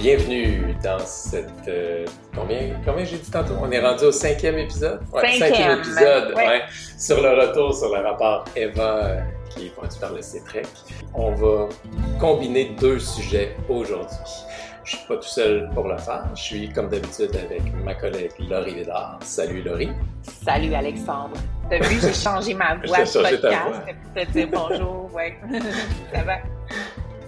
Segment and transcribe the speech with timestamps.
[0.00, 1.46] Bienvenue dans cette.
[1.68, 3.52] euh, combien combien j'ai dit tantôt?
[3.60, 4.98] On est rendu au cinquième épisode?
[5.12, 6.46] Cinquième, épisode, ouais.
[6.48, 6.62] ouais.
[6.96, 10.66] Sur le retour sur le rapport Eva euh, qui est produit par le CETREC.
[11.12, 11.68] On va
[12.18, 14.16] combiner deux sujets aujourd'hui.
[14.84, 16.24] Je suis pas tout seul pour le faire.
[16.34, 19.18] Je suis comme d'habitude avec ma collègue Laurie Védard.
[19.22, 19.90] Salut Laurie.
[20.22, 21.36] Salut Alexandre.
[21.68, 23.82] T'as vu, j'ai changé ma voix de podcast
[24.14, 25.10] pour te dire bonjour.
[25.14, 25.36] Ouais.
[26.14, 26.36] Ça va?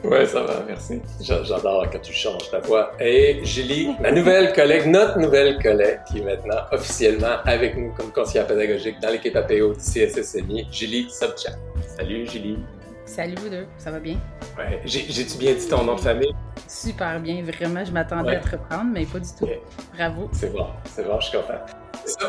[0.04, 1.00] Ouais, ça va, merci.
[1.20, 2.90] J'a- J'adore quand tu changes ta voix.
[2.98, 8.10] Et Julie, ma nouvelle collègue, notre nouvelle collègue, qui est maintenant officiellement avec nous comme
[8.12, 11.54] conseillère pédagogique dans l'équipe APO du CSSMI, Julie Sobchak.
[11.96, 12.58] Salut Julie.
[13.04, 14.16] Salut vous deux, ça va bien?
[14.58, 16.34] Ouais, j'ai- J'ai-tu bien dit ton nom de famille?
[16.66, 18.36] Super bien, vraiment, je m'attendais Ouais.
[18.36, 19.48] à te reprendre, mais pas du tout.
[19.96, 20.28] Bravo.
[20.32, 21.60] C'est bon, c'est bon, je suis content.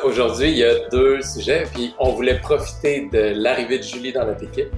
[0.03, 4.25] Aujourd'hui, il y a deux sujets, puis on voulait profiter de l'arrivée de Julie dans
[4.25, 4.69] notre équipe,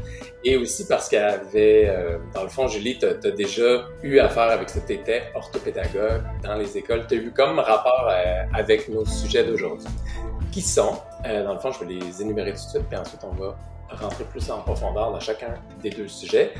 [0.43, 4.51] et aussi parce qu'elle avait, euh, dans le fond, Julie, tu as, déjà eu affaire
[4.51, 7.05] avec ce que tu étais orthopédagogue dans les écoles.
[7.07, 9.87] Tu as eu comme rapport euh, avec nos sujets d'aujourd'hui,
[10.51, 10.93] qui sont,
[11.25, 13.57] euh, dans le fond, je vais les énumérer tout de suite, puis ensuite on va
[13.89, 16.53] rentrer plus en profondeur dans chacun des deux sujets.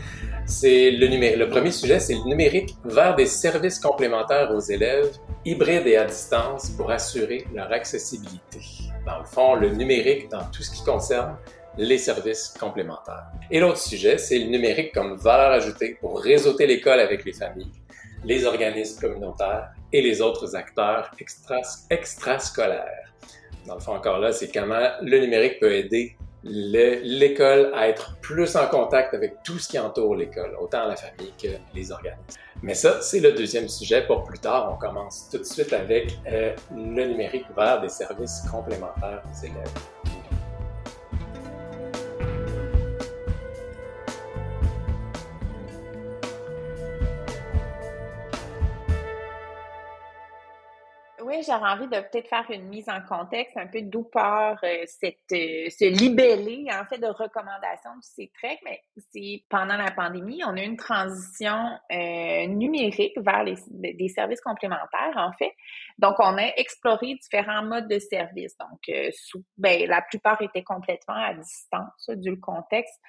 [0.46, 1.38] C'est le numérique.
[1.38, 5.12] Le premier sujet, c'est le numérique vers des services complémentaires aux élèves
[5.46, 8.60] hybride et à distance pour assurer leur accessibilité.
[9.06, 11.38] Dans le fond, le numérique dans tout ce qui concerne
[11.78, 13.28] les services complémentaires.
[13.52, 17.72] Et l'autre sujet, c'est le numérique comme valeur ajoutée pour réseauter l'école avec les familles,
[18.24, 23.12] les organismes communautaires et les autres acteurs extras- extrascolaires.
[23.68, 28.56] Dans le fond, encore là, c'est comment le numérique peut aider l'école à être plus
[28.56, 32.22] en contact avec tout ce qui entoure l'école, autant la famille que les organismes.
[32.62, 34.72] Mais ça, c'est le deuxième sujet pour plus tard.
[34.72, 39.95] On commence tout de suite avec euh, le numérique vers des services complémentaires aux élèves.
[51.46, 55.18] J'aurais envie de peut-être faire une mise en contexte, un peu d'où part euh, cette,
[55.32, 60.56] euh, ce libellé, en fait, de recommandations du CETREC, mais c'est pendant la pandémie, on
[60.58, 65.52] a eu une transition euh, numérique vers les, des services complémentaires, en fait.
[65.98, 68.58] Donc, on a exploré différents modes de service.
[68.58, 68.80] Donc,
[69.14, 73.00] sous, ben, la plupart étaient complètement à distance, dû le contexte,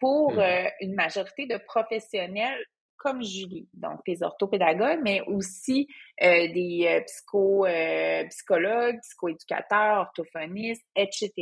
[0.00, 0.38] pour Mhm.
[0.38, 2.64] euh, une majorité de professionnels
[3.02, 5.88] comme Julie, donc des orthopédagogues, mais aussi
[6.22, 11.32] euh, des euh, psycho, euh, psychologues, psychoéducateurs, orthophonistes, etc.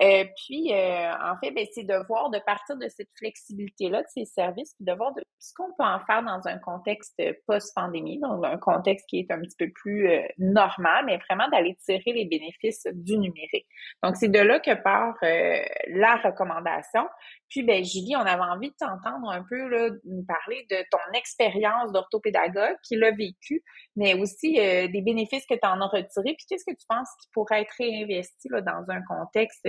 [0.00, 4.08] Euh, puis, euh, en fait, ben, c'est de voir, de partir de cette flexibilité-là de
[4.08, 8.18] ces services, puis de voir de, ce qu'on peut en faire dans un contexte post-pandémie,
[8.18, 12.12] donc un contexte qui est un petit peu plus euh, normal, mais vraiment d'aller tirer
[12.12, 13.66] les bénéfices du numérique.
[14.02, 17.06] Donc, c'est de là que part euh, la recommandation.
[17.48, 20.98] Puis, ben, Julie, on avait envie de t'entendre un peu, là, nous parler de ton
[21.14, 23.62] expérience d'orthopédagogue qui l'a vécu,
[23.96, 26.34] mais aussi euh, des bénéfices que tu en as retirés.
[26.36, 29.68] Puis, qu'est-ce que tu penses qui pourrait être réinvesti là, dans un contexte,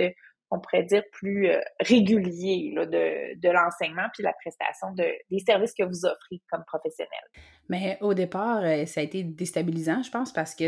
[0.50, 5.38] on pourrait dire, plus euh, régulier là, de, de l'enseignement puis la prestation de, des
[5.38, 7.22] services que vous offrez comme professionnel?
[7.68, 10.64] Mais au départ, euh, ça a été déstabilisant, je pense, parce que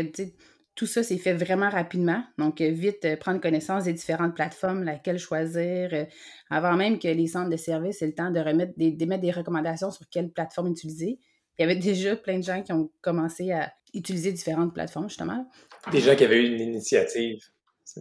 [0.75, 2.23] tout ça s'est fait vraiment rapidement.
[2.37, 6.05] Donc, euh, vite euh, prendre connaissance des différentes plateformes, laquelle choisir, euh,
[6.49, 9.31] avant même que les centres de services aient le temps de remettre des, d'émettre des
[9.31, 11.19] recommandations sur quelle plateforme utiliser.
[11.59, 15.47] Il y avait déjà plein de gens qui ont commencé à utiliser différentes plateformes, justement.
[15.91, 17.37] Des gens qui avaient eu une initiative.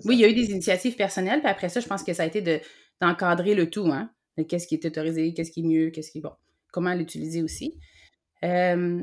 [0.05, 2.23] Oui, il y a eu des initiatives personnelles, puis après ça, je pense que ça
[2.23, 2.61] a été de,
[3.01, 4.11] d'encadrer le tout, hein,
[4.49, 6.33] qu'est-ce qui est autorisé, qu'est-ce qui est mieux, qu'est-ce qui est bon,
[6.73, 7.79] comment l'utiliser aussi.
[8.45, 9.03] Euh,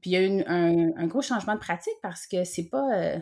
[0.00, 2.68] puis il y a eu une- un, un gros changement de pratique parce que c'est
[2.68, 3.18] pas, euh,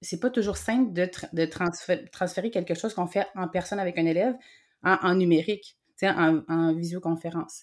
[0.00, 3.78] c'est pas toujours simple de, tra- de transfé- transférer quelque chose qu'on fait en personne
[3.80, 4.34] avec un élève
[4.82, 7.62] en, en numérique, en, en visioconférence.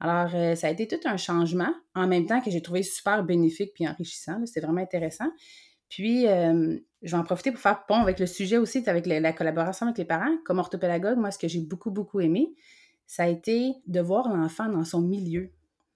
[0.00, 3.24] Alors, euh, ça a été tout un changement en même temps que j'ai trouvé super
[3.24, 4.44] bénéfique puis enrichissant.
[4.46, 5.28] C'était vraiment intéressant.
[5.88, 9.20] Puis, euh, je vais en profiter pour faire pont avec le sujet aussi, avec la,
[9.20, 10.36] la collaboration avec les parents.
[10.44, 12.54] Comme orthopédagogue, moi, ce que j'ai beaucoup, beaucoup aimé,
[13.06, 15.50] ça a été de voir l'enfant dans son milieu.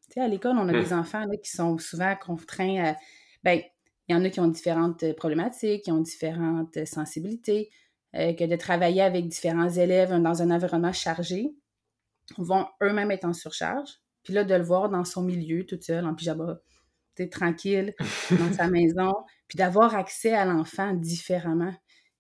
[0.09, 0.81] Tu sais, à l'école, on a Hmm.
[0.83, 2.97] des enfants là, qui sont souvent contraints à...
[3.44, 3.61] Ben,
[4.09, 7.71] il y en a qui ont différentes euh, problématiques, qui ont différentes euh, sensibilités,
[8.15, 11.55] euh, que de travailler avec différents élèves dans un environnement chargé
[12.38, 13.91] vont eux-mêmes être en surcharge.
[14.23, 16.61] Puis là, de le voir dans son milieu, tout seul, en pyjama,
[17.31, 17.95] tranquille,
[18.31, 19.12] dans sa maison,
[19.52, 21.75] puis d'avoir accès à l'enfant différemment.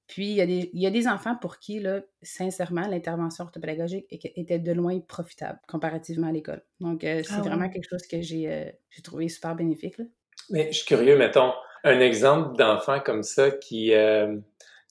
[0.06, 3.44] Puis, il y, a des, il y a des enfants pour qui, là, sincèrement, l'intervention
[3.44, 6.62] orthopédagogique était de loin profitable comparativement à l'école.
[6.80, 7.48] Donc, euh, c'est Ah ouais.
[7.48, 9.96] vraiment quelque chose que j'ai euh, j'ai trouvé super bénéfique.
[9.96, 10.04] là.
[10.50, 14.36] Mais je suis curieux, mettons, un exemple d'enfant comme ça qui, euh,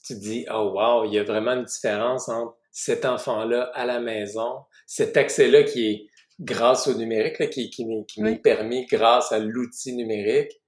[0.04, 3.86] tu te dis, oh wow, il y a vraiment une différence entre cet enfant-là à
[3.86, 6.06] la maison, cet accès-là qui est
[6.40, 7.86] grâce au numérique, qui, qui
[8.20, 10.60] m'est permis grâce à l'outil numérique.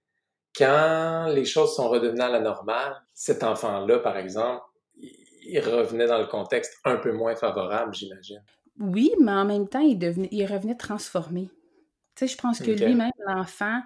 [0.56, 4.62] Quand les choses sont redevenues à la normale, cet enfant-là, par exemple,
[4.96, 8.42] il revenait dans le contexte un peu moins favorable, j'imagine.
[8.78, 11.48] Oui, mais en même temps, il, devenait, il revenait transformé.
[12.14, 13.80] Tu sais, je pense que lui-même, l'enfant,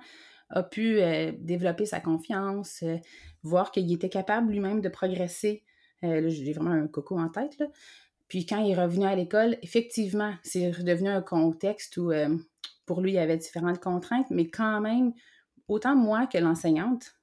[0.50, 2.96] a pu euh, développer sa confiance, euh,
[3.42, 5.62] voir qu'il était capable lui-même de progresser.
[6.04, 7.58] Euh, j'ai vraiment un coco en tête.
[7.58, 7.66] Là.
[8.28, 12.12] Puis quand il est revenu à l'école, effectivement, c'est devenu un contexte où
[12.84, 15.12] pour lui, il y avait différentes contraintes, mais quand même,
[15.68, 17.18] autant moi que l'enseignante,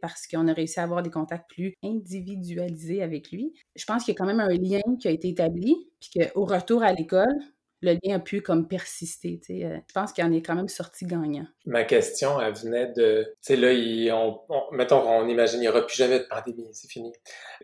[0.00, 3.54] parce qu'on a réussi à avoir des contacts plus individualisés avec lui.
[3.76, 6.44] Je pense qu'il y a quand même un lien qui a été établi, puis qu'au
[6.44, 7.34] retour à l'école,
[7.82, 9.40] le lien a pu comme persister.
[9.50, 11.46] Euh, je pense qu'il en est quand même sorti gagnant.
[11.64, 13.24] Ma question, elle venait de...
[13.42, 14.40] Tu sais, là, on,
[14.72, 17.10] mettons qu'on imagine, il n'y aura plus jamais de pandémie, c'est fini.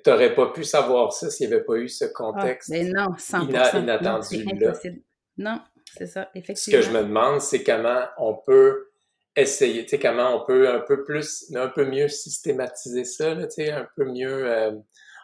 [0.02, 2.84] Tu n'aurais pas pu savoir ça s'il n'y avait pas eu ce ah, contexte mais
[2.84, 4.72] non, 100%, inattendu non,
[5.36, 5.60] Non,
[5.98, 6.80] c'est ça, effectivement.
[6.80, 8.88] Ce que je me demande, c'est comment on peut
[9.36, 13.50] essayer, tu sais, comment on peut un peu plus, un peu mieux systématiser ça, tu
[13.50, 14.50] sais, un peu mieux...
[14.50, 14.72] Euh,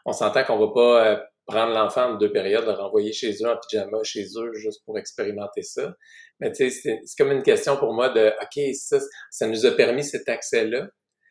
[0.04, 1.06] on s'entend qu'on va pas...
[1.06, 1.16] Euh,
[1.46, 4.98] prendre l'enfant de deux périodes, le renvoyer chez eux en pyjama chez eux juste pour
[4.98, 5.94] expérimenter ça.
[6.40, 8.98] Mais tu sais, c'est comme une question pour moi de OK, ça,
[9.30, 10.88] ça nous a permis cet accès-là.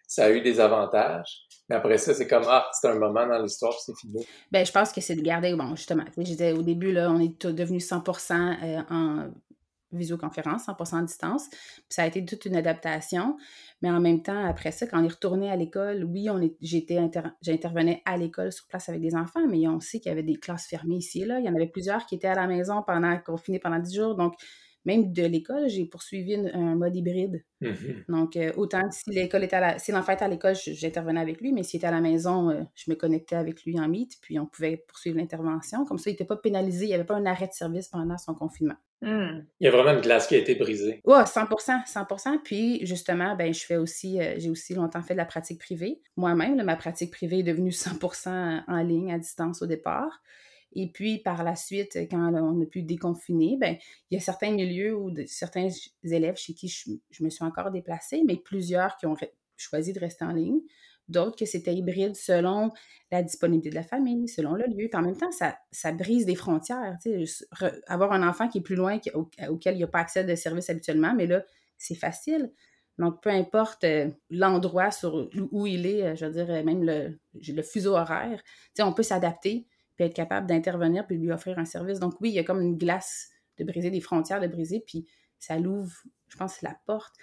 [0.08, 1.46] Ça a eu des avantages.
[1.70, 4.26] Mais après ça, c'est comme Ah, c'est un moment dans l'histoire, c'est fini.
[4.52, 7.20] Ben, je pense que c'est de garder, bon, justement, je disais au début, là, on
[7.20, 9.32] est devenu 100 euh, en
[9.92, 11.50] visioconférence, 100% à distance.
[11.90, 13.38] Ça a été toute une adaptation.
[13.82, 16.28] Mais en même temps, après ça, quand on est retourné à l'école, oui,
[16.62, 20.36] j'intervenais à l'école sur place avec des enfants, mais on sait qu'il y avait des
[20.36, 21.40] classes fermées ici et là.
[21.40, 24.16] Il y en avait plusieurs qui étaient à la maison pendant confinés pendant 10 jours.
[24.16, 24.36] Donc,
[24.86, 27.44] même de l'école, j'ai poursuivi un mode hybride.
[27.62, 28.06] Mm-hmm.
[28.10, 31.54] Donc, euh, autant si l'école était à si l'enfant était à l'école, j'intervenais avec lui,
[31.54, 34.40] mais s'il était à la maison, euh, je me connectais avec lui en Meet, puis
[34.40, 35.86] on pouvait poursuivre l'intervention.
[35.86, 38.18] Comme ça, il n'était pas pénalisé, il n'y avait pas un arrêt de service pendant
[38.18, 38.78] son confinement.
[39.02, 39.42] Hmm.
[39.60, 41.02] Il y a vraiment une glace qui a été brisée.
[41.06, 41.48] Oui, 100
[41.86, 45.60] 100 Puis, justement, ben, je fais aussi, euh, j'ai aussi longtemps fait de la pratique
[45.60, 46.02] privée.
[46.18, 50.22] Moi-même, ma pratique privée est devenue 100% en ligne, à distance au départ.
[50.74, 53.78] Et puis, par la suite, quand on a pu déconfiner, ben,
[54.10, 55.68] il y a certains milieux ou certains
[56.04, 59.16] élèves chez qui je, me suis encore déplacée, mais plusieurs qui ont
[59.58, 60.60] choisi de rester en ligne.
[61.10, 62.72] D'autres que c'était hybride selon
[63.12, 64.90] la disponibilité de la famille, selon le lieu.
[64.94, 66.98] En même temps, ça, ça brise des frontières.
[67.88, 68.98] avoir un enfant qui est plus loin,
[69.50, 71.44] auquel il n'y a pas accès de services habituellement, mais là,
[71.78, 72.54] c'est facile.
[72.98, 77.20] Donc, peu importe euh, l'endroit sur où il est, euh, je veux dire, même le,
[77.34, 78.42] le fuseau horaire,
[78.80, 79.66] on peut s'adapter
[80.06, 82.00] être capable d'intervenir puis lui offrir un service.
[82.00, 85.08] Donc oui, il y a comme une glace de briser, des frontières de briser, puis
[85.40, 85.94] ça l'ouvre,
[86.28, 87.14] je pense, la porte.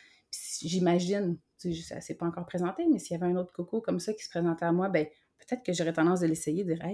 [0.63, 4.13] J'imagine, ça s'est pas encore présenté, mais s'il y avait un autre coco comme ça
[4.13, 5.07] qui se présentait à moi, ben
[5.39, 6.85] peut-être que j'aurais tendance de l'essayer, de dire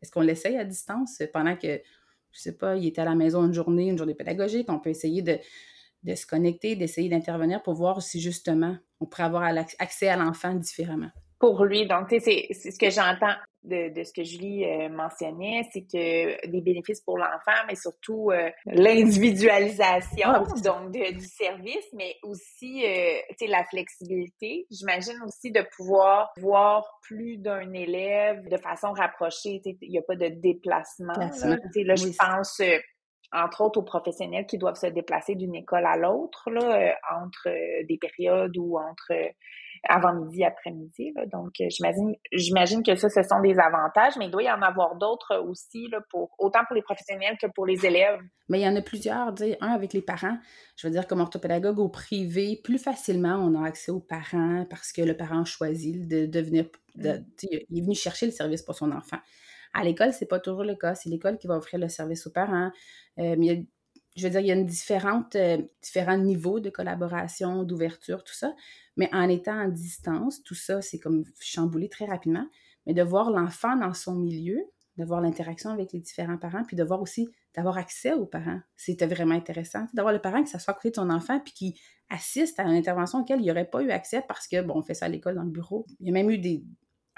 [0.00, 1.22] est-ce qu'on l'essaye à distance?
[1.32, 1.80] Pendant que,
[2.32, 4.90] je sais pas, il était à la maison une journée, une journée pédagogique, on peut
[4.90, 5.38] essayer de,
[6.04, 10.54] de se connecter, d'essayer d'intervenir pour voir si justement on pourrait avoir accès à l'enfant
[10.54, 11.86] différemment pour lui.
[11.86, 13.34] Donc, c'est ce que j'entends
[13.64, 18.30] de, de, ce que Julie euh, mentionnait, c'est que des bénéfices pour l'enfant, mais surtout
[18.30, 24.66] euh, l'individualisation ah, donc du service, mais aussi euh, la flexibilité.
[24.70, 29.60] J'imagine aussi de pouvoir voir plus d'un élève de façon rapprochée.
[29.64, 31.14] Il n'y a pas de déplacement.
[31.14, 32.62] Là, là je pense
[33.30, 37.48] entre autres aux professionnels qui doivent se déplacer d'une école à l'autre, là, entre
[37.86, 39.12] des périodes ou entre
[39.84, 41.12] avant-midi, après-midi.
[41.32, 44.62] Donc, euh, j'imagine, j'imagine que ça, ce sont des avantages, mais il doit y en
[44.62, 48.20] avoir d'autres aussi, là, pour, autant pour les professionnels que pour les élèves.
[48.48, 49.34] Mais il y en a plusieurs.
[49.60, 50.38] Un, avec les parents,
[50.76, 54.92] je veux dire, comme orthopédagogue au privé, plus facilement, on a accès aux parents parce
[54.92, 56.66] que le parent choisit de devenir...
[56.94, 57.24] De, mm.
[57.70, 59.18] il est venu chercher le service pour son enfant.
[59.74, 60.94] À l'école, c'est pas toujours le cas.
[60.94, 62.70] C'est l'école qui va offrir le service aux parents.
[63.18, 63.62] Euh, mais il y a
[64.18, 68.34] je veux dire, il y a une différente, euh, différents niveaux de collaboration, d'ouverture, tout
[68.34, 68.54] ça.
[68.96, 72.46] Mais en étant en distance, tout ça, c'est comme chamboulé très rapidement.
[72.86, 74.60] Mais de voir l'enfant dans son milieu,
[74.96, 78.60] de voir l'interaction avec les différents parents, puis de voir aussi d'avoir accès aux parents,
[78.76, 79.86] c'était vraiment intéressant.
[79.94, 82.74] D'avoir le parent qui s'assoit à côté de son enfant, puis qui assiste à une
[82.74, 85.08] intervention auquel il n'y aurait pas eu accès parce que, bon, on fait ça à
[85.08, 85.86] l'école dans le bureau.
[86.00, 86.64] Il y a même eu des,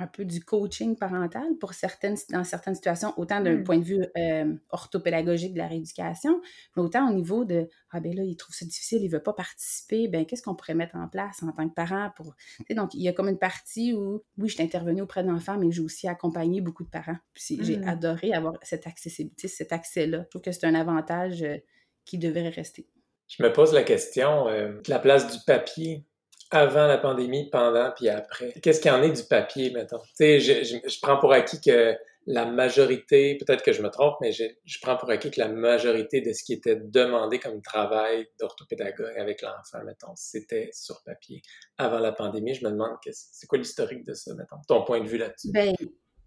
[0.01, 3.65] un peu du coaching parental pour certaines, dans certaines situations, autant d'un hmm.
[3.65, 6.41] point de vue euh, orthopédagogique de la rééducation,
[6.75, 9.35] mais autant au niveau de Ah ben là, il trouve ça difficile, il veut pas
[9.35, 12.35] participer, ben qu'est-ce qu'on pourrait mettre en place en tant que parent pour.
[12.71, 15.71] donc, il y a comme une partie où, oui, je suis intervenue auprès d'enfants, mais
[15.71, 17.19] j'ai aussi accompagné beaucoup de parents.
[17.35, 17.89] Puis j'ai hmm.
[17.89, 20.23] adoré avoir cette accessibilité, cet accès-là.
[20.25, 21.59] Je trouve que c'est un avantage euh,
[22.05, 22.89] qui devrait rester.
[23.29, 26.05] Je me pose la question euh, de la place du papier
[26.51, 28.53] avant la pandémie, pendant puis après.
[28.63, 30.01] Qu'est-ce qu'il y en est du papier, mettons?
[30.01, 34.15] Tu sais, je, je, prends pour acquis que la majorité, peut-être que je me trompe,
[34.21, 34.45] mais je,
[34.83, 39.43] prends pour acquis que la majorité de ce qui était demandé comme travail d'orthopédagogue avec
[39.43, 41.43] l'enfant, mettons, c'était sur papier.
[41.79, 45.09] Avant la pandémie, je me demande c'est quoi l'historique de ça, mettons, ton point de
[45.09, 45.51] vue là-dessus?
[45.53, 45.75] Ben,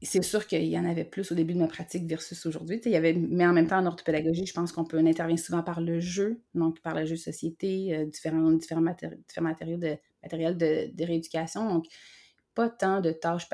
[0.01, 2.81] c'est sûr qu'il y en avait plus au début de ma pratique versus aujourd'hui.
[2.85, 5.63] Il y avait, mais en même temps, en orthopédagogie, je pense qu'on peut intervenir souvent
[5.63, 10.57] par le jeu, donc par le jeu de société, euh, différents, différents, matériaux de, matériel
[10.57, 11.67] de, de, rééducation.
[11.67, 11.85] Donc,
[12.55, 13.47] pas tant de tâches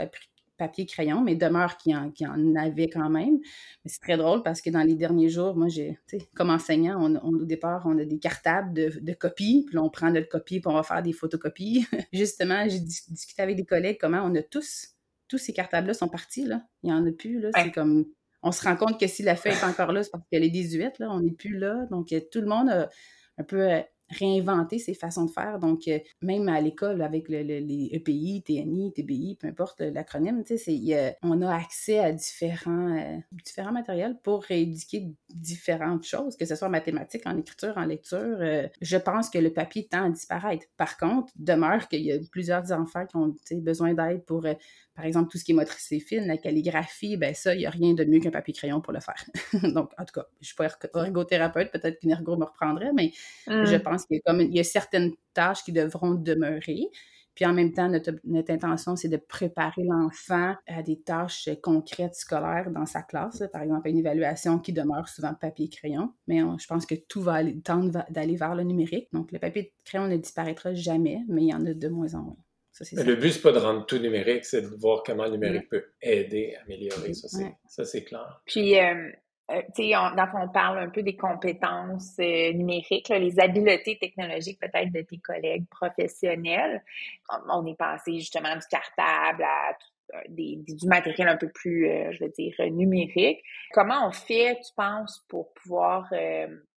[0.58, 3.40] papier-crayon, mais demeure qu'il en, en, avait quand même.
[3.84, 5.98] Mais c'est très drôle parce que dans les derniers jours, moi, j'ai,
[6.36, 9.90] comme enseignant, on, au départ, on a des cartables de, de, copies, puis là, on
[9.90, 11.86] prend notre copie, puis on va faire des photocopies.
[12.14, 14.96] Justement, j'ai discuté avec des collègues comment on a tous
[15.30, 16.64] tous ces cartables-là sont partis, là.
[16.84, 17.50] Il n'y en a plus, là.
[17.56, 18.06] C'est comme...
[18.42, 20.50] On se rend compte que si la feuille est encore là, c'est parce qu'elle est
[20.50, 21.10] désuète, là.
[21.12, 21.86] On n'est plus là.
[21.92, 22.90] Donc, euh, tout le monde a
[23.38, 25.60] un peu euh, réinventer ses façons de faire.
[25.60, 30.44] Donc, euh, même à l'école, avec les EPI, TNI, TBI, peu importe l'acronyme,
[31.24, 36.68] on a accès à différents, euh, différents matériels pour rééduquer différentes choses, que ce soit
[36.68, 38.38] en mathématiques, en écriture, en lecture.
[38.40, 40.66] Euh, je pense que le papier tend à disparaître.
[40.78, 44.46] Par contre, demeure qu'il y a plusieurs enfants qui ont besoin d'aide pour
[45.00, 47.70] par exemple, tout ce qui est motricité fine, la calligraphie, ben ça, il n'y a
[47.70, 49.24] rien de mieux qu'un papier-crayon pour le faire.
[49.74, 50.68] Donc, en tout cas, je ne suis pas
[51.06, 53.14] ergothérapeute, peut-être qu'une ergo me reprendrait, mais
[53.48, 53.80] je mmh.
[53.80, 56.90] pense qu'il y a, comme, il y a certaines tâches qui devront demeurer.
[57.34, 58.12] Puis en même temps, notre,
[58.52, 63.42] intention, c'est de préparer l'enfant à des tâches concrètes scolaires dans sa classe.
[63.54, 66.12] Par exemple, une évaluation qui demeure souvent papier-crayon.
[66.28, 69.08] Mais je pense que tout va tendre d'aller vers le numérique.
[69.14, 72.38] Donc, le papier-crayon ne disparaîtra jamais, mais il y en a de moins en moins.
[72.94, 75.86] Le but, c'est pas de rendre tout numérique, c'est de voir comment le numérique peut
[76.02, 77.14] aider, améliorer.
[77.14, 78.42] Ça, c'est clair.
[78.46, 79.12] Puis, euh,
[79.52, 84.60] euh, tu sais, on, on parle un peu des compétences euh, numériques, les habiletés technologiques
[84.60, 86.84] peut-être de tes collègues professionnels.
[87.50, 89.76] On, est passé justement du cartable à
[90.30, 93.42] des, du matériel un peu plus, je veux dire, numérique.
[93.72, 96.12] Comment on fait, tu penses, pour pouvoir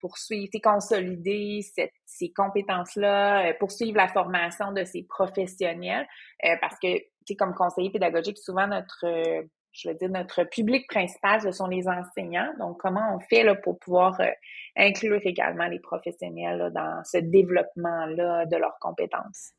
[0.00, 1.60] poursuivre, consolider
[2.04, 6.06] ces compétences-là, poursuivre la formation de ces professionnels?
[6.60, 9.04] parce que, tu sais, comme conseiller pédagogique, souvent notre
[9.73, 12.53] je veux dire, notre public principal, ce sont les enseignants.
[12.59, 14.27] Donc, comment on fait là, pour pouvoir euh,
[14.77, 19.53] inclure également les professionnels dans ce développement-là de leurs compétences?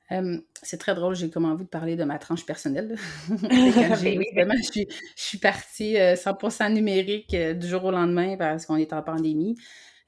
[0.61, 2.97] c'est très drôle, j'ai comme envie de parler de ma tranche personnelle.
[3.29, 8.75] je, suis, je suis partie 100% euh, numérique euh, du jour au lendemain parce qu'on
[8.75, 9.55] est en pandémie.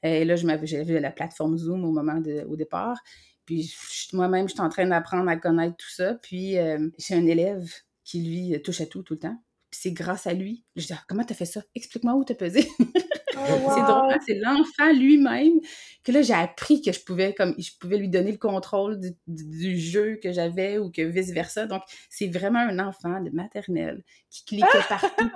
[0.02, 2.98] Et là, j'avais la plateforme Zoom au moment de, au départ.
[3.46, 3.74] Puis
[4.12, 6.16] moi-même, je suis en train d'apprendre à connaître tout ça.
[6.22, 6.56] Puis
[6.98, 7.66] j'ai un élève
[8.04, 9.38] qui, lui, touche à tout tout le temps
[9.74, 10.64] c'est grâce à lui.
[10.76, 11.62] Je dis, ah, comment t'as fait ça?
[11.74, 12.68] Explique-moi où t'as pesé.
[13.36, 15.58] Oh, c'est drôle, hein, c'est l'enfant lui-même
[16.04, 19.76] que là, j'ai appris que je pouvais, comme, je pouvais lui donner le contrôle du,
[19.76, 21.66] jeu que j'avais ou que vice-versa.
[21.66, 25.30] Donc, c'est vraiment un enfant de maternelle qui cliquait partout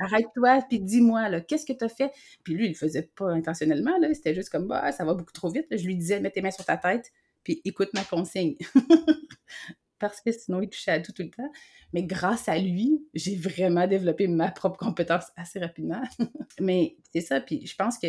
[0.00, 2.12] arrête-toi, puis dis-moi, qu'est-ce que t'as fait?
[2.44, 4.08] Puis lui, il le faisait pas intentionnellement, là.
[4.14, 5.66] C'était juste comme, bah, ça va beaucoup trop vite.
[5.70, 7.12] Je lui disais, mets tes mains sur ta tête,
[7.44, 8.56] puis écoute ma consigne.
[9.98, 11.50] parce que sinon, il touchait à tout tout le temps.
[11.92, 16.02] Mais grâce à lui, j'ai vraiment développé ma propre compétence assez rapidement.
[16.60, 18.08] Mais c'est ça, puis je pense que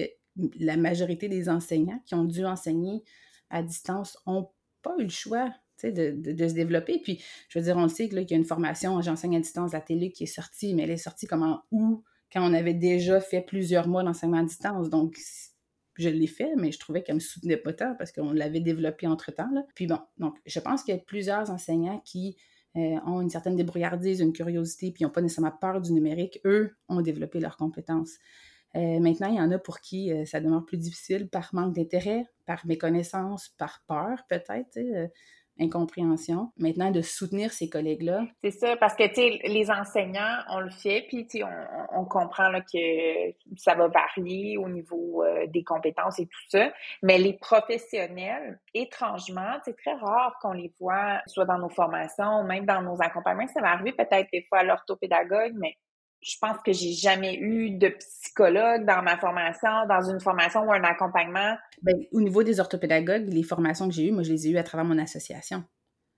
[0.59, 3.03] la majorité des enseignants qui ont dû enseigner
[3.49, 4.49] à distance n'ont
[4.81, 5.53] pas eu le choix
[5.83, 6.99] de, de, se développer.
[6.99, 9.71] Puis, je veux dire, on le sait qu'il y a une formation, j'enseigne à distance,
[9.71, 11.63] la télé qui est sortie, mais elle est sortie comme en
[12.31, 14.89] quand on avait déjà fait plusieurs mois d'enseignement à distance.
[14.89, 15.17] Donc,
[15.99, 19.07] je l'ai fait, mais je trouvais qu'elle me soutenait pas tant parce qu'on l'avait développé
[19.07, 19.49] entre-temps.
[19.75, 22.37] Puis bon, donc je pense qu'il y a plusieurs enseignants qui
[22.77, 26.39] euh, ont une certaine débrouillardise, une curiosité, puis n'ont pas nécessairement peur du numérique.
[26.45, 28.17] Eux ont développé leurs compétences.
[28.75, 31.73] Euh, maintenant, il y en a pour qui euh, ça demeure plus difficile par manque
[31.73, 34.77] d'intérêt, par méconnaissance, par peur peut-être
[35.59, 36.51] incompréhension.
[36.57, 38.25] Maintenant, de soutenir ces collègues-là.
[38.43, 42.51] C'est ça, parce que, tu les enseignants, on le fait, puis, tu on, on, comprend
[42.61, 46.71] que ça va varier au niveau euh, des compétences et tout ça,
[47.03, 52.65] mais les professionnels, étrangement, c'est très rare qu'on les voit, soit dans nos formations, même
[52.65, 53.47] dans nos accompagnements.
[53.47, 55.75] Ça va peut-être des fois à l'orthopédagogue, mais
[56.21, 60.71] je pense que j'ai jamais eu de psychologue dans ma formation, dans une formation ou
[60.71, 61.55] un accompagnement.
[61.81, 64.57] Bien, au niveau des orthopédagogues, les formations que j'ai eues, moi, je les ai eues
[64.57, 65.63] à travers mon association.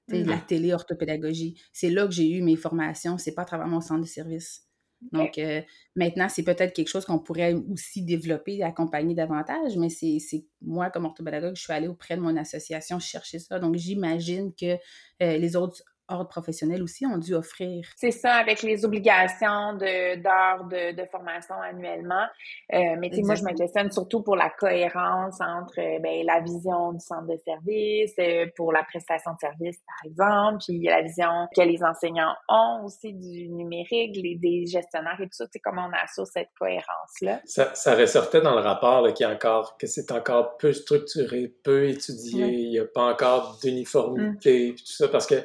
[0.07, 1.61] Mm La télé-orthopédagogie.
[1.71, 4.67] C'est là que j'ai eu mes formations, c'est pas à travers mon centre de service.
[5.11, 5.61] Donc, euh,
[5.95, 11.05] maintenant, c'est peut-être quelque chose qu'on pourrait aussi développer, accompagner davantage, mais c'est moi, comme
[11.05, 13.57] orthopédagogue, je suis allée auprès de mon association chercher ça.
[13.57, 14.77] Donc, j'imagine que
[15.23, 17.87] euh, les autres ordres professionnels aussi ont dû offrir.
[17.95, 22.25] C'est ça, avec les obligations d'heures de, de, formation annuellement.
[22.73, 26.93] Euh, mais moi, je me questionne surtout pour la cohérence entre euh, ben, la vision
[26.93, 31.47] du centre de service, euh, pour la prestation de service, par exemple, puis la vision
[31.55, 35.87] que les enseignants ont aussi du numérique, les, des gestionnaires et tout ça, c'est comment
[35.87, 37.41] on assure cette cohérence-là.
[37.45, 41.87] Ça, ça ressortait dans le rapport là, qui encore, que c'est encore peu structuré, peu
[41.87, 44.75] étudié, il n'y a pas encore d'uniformité, mm.
[44.75, 45.35] tout ça, parce que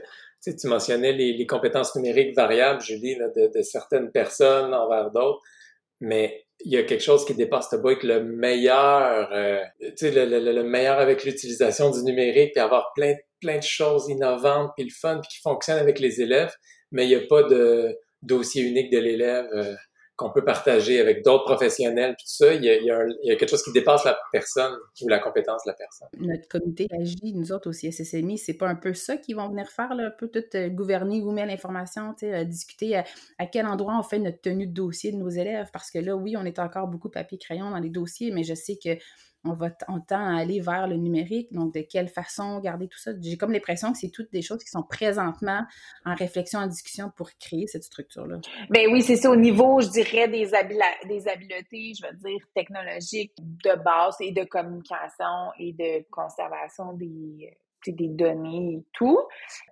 [0.54, 5.40] tu mentionnais les, compétences numériques variables, Julie, là, de, de, certaines personnes envers d'autres,
[6.00, 10.10] mais il y a quelque chose qui dépasse le bout le meilleur, euh, tu sais,
[10.10, 14.72] le, le, le, meilleur avec l'utilisation du numérique, puis avoir plein, plein de choses innovantes,
[14.76, 16.54] puis le fun, puis qui fonctionnent avec les élèves,
[16.92, 19.46] mais il n'y a pas de dossier unique de l'élève.
[19.54, 19.74] Euh,
[20.16, 24.04] qu'on peut partager avec d'autres professionnels, tout ça, il y, a, quelque chose qui dépasse
[24.04, 26.08] la personne ou la compétence de la personne.
[26.18, 29.68] Notre comité agit, nous autres aussi, SSMI, c'est pas un peu ça qu'ils vont venir
[29.68, 33.04] faire, là, un peu tout euh, gouverner où met l'information, euh, discuter à,
[33.38, 36.16] à, quel endroit on fait notre tenue de dossier de nos élèves, parce que là,
[36.16, 38.96] oui, on est encore beaucoup papier-crayon dans les dossiers, mais je sais que
[39.46, 41.52] on, va on tend à aller vers le numérique.
[41.52, 43.12] Donc, de quelle façon garder tout ça?
[43.20, 45.64] J'ai comme l'impression que c'est toutes des choses qui sont présentement
[46.04, 48.38] en réflexion, en discussion pour créer cette structure-là.
[48.70, 49.30] Ben oui, c'est ça.
[49.30, 50.50] Au niveau, je dirais, des,
[51.08, 57.56] des habiletés, je veux dire, technologiques de base et de communication et de conservation des
[57.92, 59.18] des données et tout.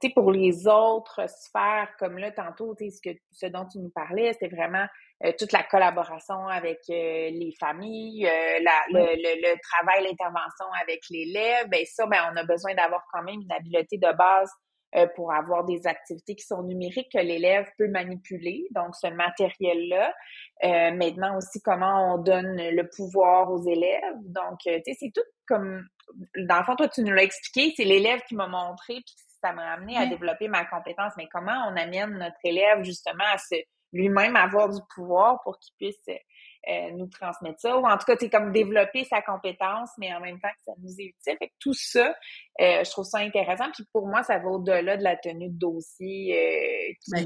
[0.01, 4.33] sais, pour les autres sphères, comme là, tantôt, ce, que, ce dont tu nous parlais,
[4.33, 4.87] c'était vraiment
[5.25, 11.01] euh, toute la collaboration avec euh, les familles, euh, la, le, le, travail, l'intervention avec
[11.09, 11.69] l'élève.
[11.69, 14.51] Ben ça, ben, on a besoin d'avoir quand même une habileté de base
[15.17, 20.15] pour avoir des activités qui sont numériques que l'élève peut manipuler, donc ce matériel-là.
[20.93, 24.15] maintenant aussi, comment on donne le pouvoir aux élèves.
[24.27, 25.85] Donc, tu sais, c'est tout comme
[26.47, 29.53] dans le fond, toi, tu nous l'as expliqué, c'est l'élève qui m'a montré, puis ça
[29.53, 31.13] m'a amené à développer ma compétence.
[31.17, 33.57] Mais comment on amène notre élève justement à se
[33.95, 38.17] lui-même avoir du pouvoir pour qu'il puisse euh, nous transmettre ça, ou en tout cas,
[38.19, 41.37] c'est comme développer sa compétence, mais en même temps que ça nous est utile.
[41.39, 42.15] Fait que tout ça,
[42.61, 43.65] euh, je trouve ça intéressant.
[43.73, 46.39] Puis pour moi, ça va au-delà de la tenue de dossier.
[46.39, 47.17] Euh, qui, 100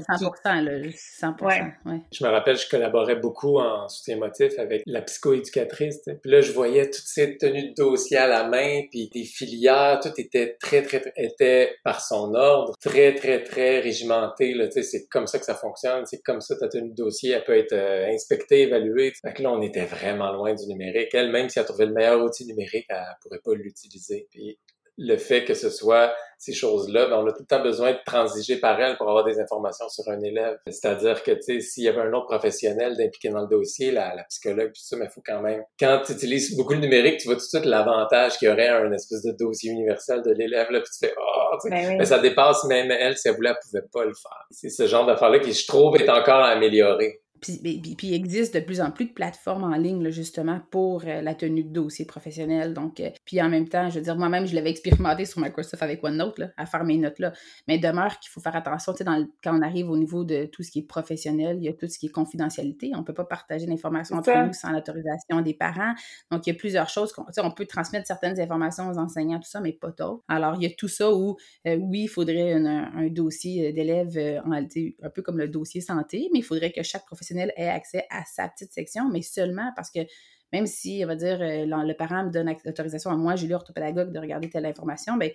[0.43, 2.01] ben, là, 100 ouais.
[2.11, 6.01] Je me rappelle, je collaborais beaucoup en soutien motif avec la psychoéducatrice.
[6.05, 9.99] Puis là, je voyais toutes ces tenues de dossier à la main, puis des filières,
[10.01, 14.53] tout était très, très, très était par son ordre, très, très, très régimenté.
[14.53, 16.05] Là, c'est comme ça que ça fonctionne.
[16.05, 19.13] C'est comme ça ta tenue de dossier, elle peut être euh, inspectée, évaluée.
[19.21, 21.09] Fait que là, on était vraiment loin du numérique.
[21.13, 24.27] Elle, même si elle trouvait le meilleur outil numérique, elle pourrait pas l'utiliser.
[24.31, 24.57] Puis
[24.99, 27.97] le fait que ce soit ces choses-là, ben, on a tout le temps besoin de
[28.05, 30.57] transiger par elle pour avoir des informations sur un élève.
[30.67, 34.15] C'est-à-dire que, tu sais, s'il y avait un autre professionnel d'impliquer dans le dossier, la,
[34.15, 35.63] la psychologue, tout ça, mais il faut quand même...
[35.77, 38.69] Quand tu utilises beaucoup le numérique, tu vois tout de suite l'avantage qu'il y aurait
[38.69, 42.19] un espèce de dossier universel de l'élève, là, puis tu fais «Oh!» ben mais ça
[42.19, 44.45] dépasse même elle, si elle voulait, elle pouvait pas le faire.
[44.51, 47.19] C'est ce genre d'affaire-là qui, je trouve, est encore à améliorer.
[47.41, 51.03] Puis, puis, il existe de plus en plus de plateformes en ligne, là, justement, pour
[51.05, 52.73] euh, la tenue de dossier professionnel.
[52.73, 55.81] Donc, euh, puis en même temps, je veux dire, moi-même, je l'avais expérimenté sur Microsoft
[55.81, 57.33] avec OneNote, là, à faire mes notes là.
[57.67, 60.45] Mais demeure qu'il faut faire attention, tu sais, dans quand on arrive au niveau de
[60.45, 62.91] tout ce qui est professionnel, il y a tout ce qui est confidentialité.
[62.95, 65.93] On ne peut pas partager l'information entre nous sans l'autorisation des parents.
[66.31, 67.13] Donc, il y a plusieurs choses.
[67.13, 70.23] tu sais, on peut transmettre certaines informations aux enseignants, tout ça, mais pas d'autres.
[70.27, 75.09] Alors, il y a tout ça où, euh, oui, il faudrait un, dossier d'élèves, un
[75.09, 78.47] peu comme le dossier santé, mais il faudrait que chaque professionnel ait accès à sa
[78.47, 79.99] petite section, mais seulement parce que
[80.51, 84.11] même si, on va dire, euh, le parent me donne l'autorisation à moi, Julie, orthopédagogue,
[84.11, 85.29] de regarder telle information, bien,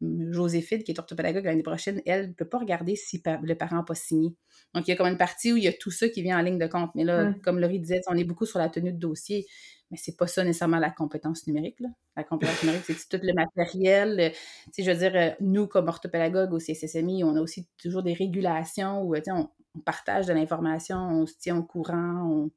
[0.00, 3.82] Joséphine, qui est orthopédagogue l'année prochaine, elle ne peut pas regarder si le parent n'a
[3.82, 4.34] pas signé.
[4.74, 6.38] Donc, il y a comme une partie où il y a tout ça qui vient
[6.38, 6.90] en ligne de compte.
[6.94, 7.40] Mais là, mmh.
[7.40, 9.46] comme Laurie disait, on est beaucoup sur la tenue de dossier,
[9.90, 11.80] mais c'est pas ça nécessairement la compétence numérique.
[11.80, 11.88] Là.
[12.16, 14.20] La compétence numérique, c'est tout le matériel.
[14.20, 14.30] Euh,
[14.72, 18.12] sais, je veux dire, euh, nous, comme orthopédagogue au CSSMI, on a aussi toujours des
[18.12, 22.48] régulations où on, on partage de l'information, on se tient au courant.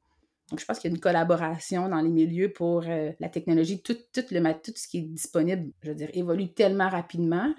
[0.52, 3.80] Donc, je pense qu'il y a une collaboration dans les milieux pour euh, la technologie.
[3.80, 7.54] Tout, tout, le, tout ce qui est disponible, je veux dire, évolue tellement rapidement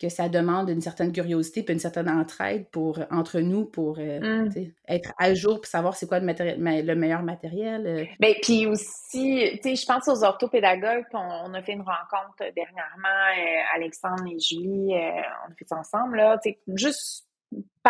[0.00, 4.46] que ça demande une certaine curiosité puis une certaine entraide pour, entre nous pour euh,
[4.46, 4.72] mmh.
[4.88, 7.86] être à jour pour savoir c'est quoi le, le meilleur matériel.
[7.86, 8.04] Euh.
[8.18, 11.04] Bien, puis aussi, tu sais, je pense aux orthopédagogues.
[11.12, 16.16] On, on, a fait une rencontre dernièrement, Alexandre et Julie, on a fait ça ensemble,
[16.16, 17.26] là, juste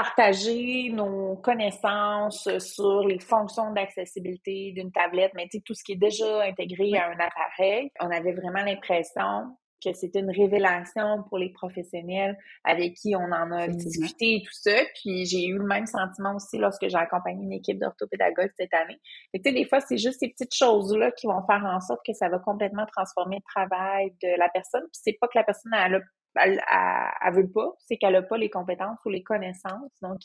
[0.01, 6.43] partager nos connaissances sur les fonctions d'accessibilité d'une tablette, mais tout ce qui est déjà
[6.45, 7.91] intégré à un appareil.
[8.01, 13.53] On avait vraiment l'impression que c'était une révélation pour les professionnels avec qui on en
[13.53, 14.73] a discuté et tout ça.
[14.95, 18.99] Puis j'ai eu le même sentiment aussi lorsque j'ai accompagné une équipe d'orthopédagogues cette année.
[19.35, 22.15] tu sais, des fois, c'est juste ces petites choses-là qui vont faire en sorte que
[22.15, 24.83] ça va complètement transformer le travail de la personne.
[24.93, 26.01] Puis c'est pas que la personne elle a
[26.37, 26.63] elle,
[27.25, 30.19] elle, veut pas, c'est qu'elle a pas les compétences ou les connaissances, donc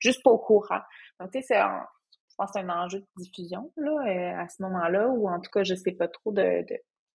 [0.00, 0.80] juste pas au courant.
[1.20, 5.08] Donc, tu sais, c'est je pense c'est un enjeu de diffusion, là, à ce moment-là,
[5.08, 6.64] ou en tout cas, je sais pas trop de,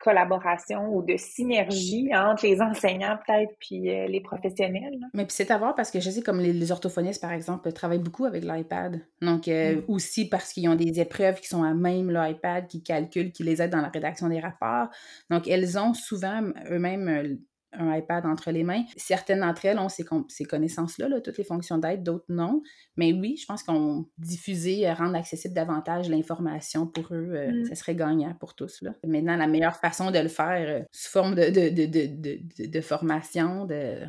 [0.01, 4.99] collaboration ou de synergie entre les enseignants peut-être puis euh, les professionnels.
[5.13, 7.99] Mais puis c'est à voir parce que je sais comme les, orthophonistes par exemple travaillent
[7.99, 9.01] beaucoup avec l'iPad.
[9.21, 9.83] Donc euh, mm.
[9.87, 13.61] aussi parce qu'ils ont des épreuves qui sont à même l'iPad, qui calculent, qui les
[13.61, 14.87] aident dans la rédaction des rapports.
[15.29, 17.35] Donc elles ont souvent eux-mêmes euh,
[17.73, 18.83] un iPad entre les mains.
[18.97, 22.61] Certaines d'entre elles ont ces, ces connaissances-là, là, toutes les fonctions d'aide, d'autres non.
[22.97, 27.65] Mais oui, je pense qu'on diffuser, euh, rendre accessible davantage l'information pour eux, euh, mm.
[27.65, 28.81] ça serait gagnant pour tous.
[28.81, 28.93] Là.
[29.05, 33.65] Maintenant, la meilleure façon de le faire, euh, sous forme de, de, de, de formation,
[33.65, 34.05] de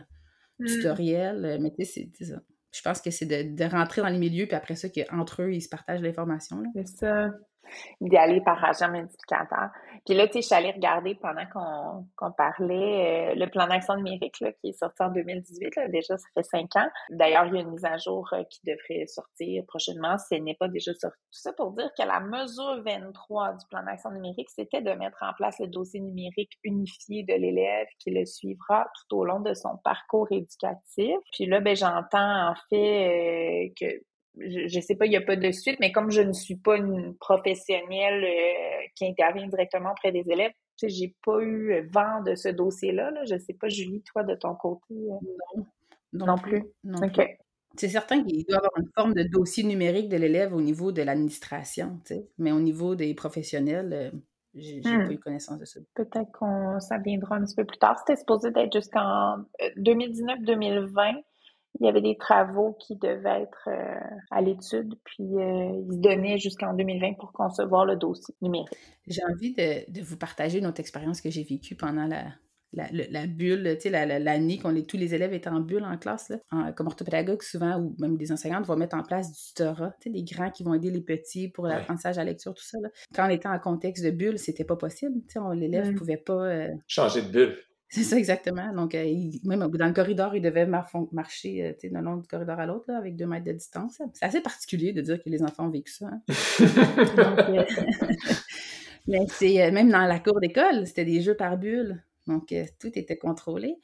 [0.59, 0.67] mm.
[0.67, 2.41] tutoriel, mais tu sais, c'est ça.
[2.75, 5.61] Je pense que c'est de, rentrer dans les milieux, puis après ça, qu'entre eux, ils
[5.61, 6.63] se partagent l'information.
[6.75, 7.31] C'est ça
[8.01, 9.71] d'y aller par agent multiplicateur.
[10.05, 11.47] Puis là, tu sais, je suis allée regarder pendant
[12.19, 15.77] qu'on parlait euh, le plan d'action numérique là, qui est sorti en 2018.
[15.77, 16.89] Là, déjà, ça fait cinq ans.
[17.11, 20.45] D'ailleurs, il y a une mise à jour euh, qui devrait sortir prochainement si elle
[20.45, 21.17] n'est pas déjà sortie.
[21.17, 25.23] Tout ça pour dire que la mesure 23 du plan d'action numérique, c'était de mettre
[25.23, 29.55] en place le dossier numérique unifié de l'élève qui le suivra tout au long de
[29.55, 31.17] son parcours éducatif.
[31.33, 34.03] Puis là, ben, j'entends en fait euh, que
[34.39, 36.77] je, sais pas, il n'y a pas de suite, mais comme je ne suis pas
[36.77, 42.23] une professionnelle euh, qui intervient directement auprès des élèves, tu sais, j'ai pas eu vent
[42.23, 43.11] de ce dossier-là.
[43.11, 43.25] Là.
[43.25, 44.95] Je sais pas, Julie, toi, de ton côté.
[44.95, 45.61] Euh,
[46.13, 46.27] non.
[46.27, 46.65] Non, plus.
[46.85, 46.99] Non
[47.77, 50.93] C'est certain qu'il doit y avoir une forme de dossier numérique de l'élève au niveau
[50.93, 54.11] de l'administration, tu sais, mais au niveau des professionnels, euh,
[54.55, 55.07] j'ai hmm.
[55.07, 55.81] pas eu connaissance de ça.
[55.95, 57.99] Peut-être qu'on ça viendra un petit peu plus tard.
[57.99, 59.37] C'était supposé d'être jusqu'en
[59.79, 61.23] 2019-2020
[61.81, 66.01] il y avait des travaux qui devaient être euh, à l'étude, puis euh, ils se
[66.01, 68.69] donnaient jusqu'en 2020 pour concevoir le dossier numérique.
[69.07, 72.25] J'ai envie de, vous partager une autre expérience que j'ai vécue pendant la,
[72.73, 76.31] la, bulle, tu sais, l'année qu'on tous les élèves étaient en bulle en classe.
[76.31, 76.73] Là.
[76.73, 80.11] comme orthopédagogue, souvent, ou même des enseignantes vont mettre en place du tutorat, tu sais,
[80.11, 82.79] des grands qui vont aider les petits pour l'apprentissage à la lecture, tout ça.
[83.15, 85.21] Quand on était en contexte de bulle, c'était pas possible.
[85.29, 86.45] Tu sais, l'élève ne pouvait pas...
[86.45, 87.59] Euh, Changer de bulle.
[87.93, 88.73] C'est ça, exactement.
[88.73, 92.65] Donc, euh, même dans le corridor, il devait marcher euh, le long du corridor à
[92.65, 94.01] l'autre, avec deux mètres de distance.
[94.15, 96.07] C'est assez particulier de dire que les enfants ont vécu ça.
[96.07, 96.23] Hein.
[97.19, 97.65] Euh,
[99.09, 102.03] mais c'est même dans la cour d'école, c'était des jeux par bulle.
[102.27, 103.77] Donc, tout était contrôlé.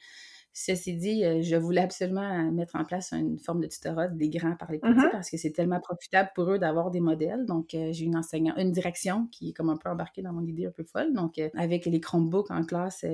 [0.53, 4.71] Ceci dit, je voulais absolument mettre en place une forme de tutorat des grands par
[4.71, 5.11] les petits mm-hmm.
[5.11, 7.45] parce que c'est tellement profitable pour eux d'avoir des modèles.
[7.45, 10.65] Donc, j'ai une enseignante, une direction qui est comme un peu embarquée dans mon idée
[10.65, 11.13] un peu folle.
[11.13, 13.05] Donc, avec les Chromebooks en classe,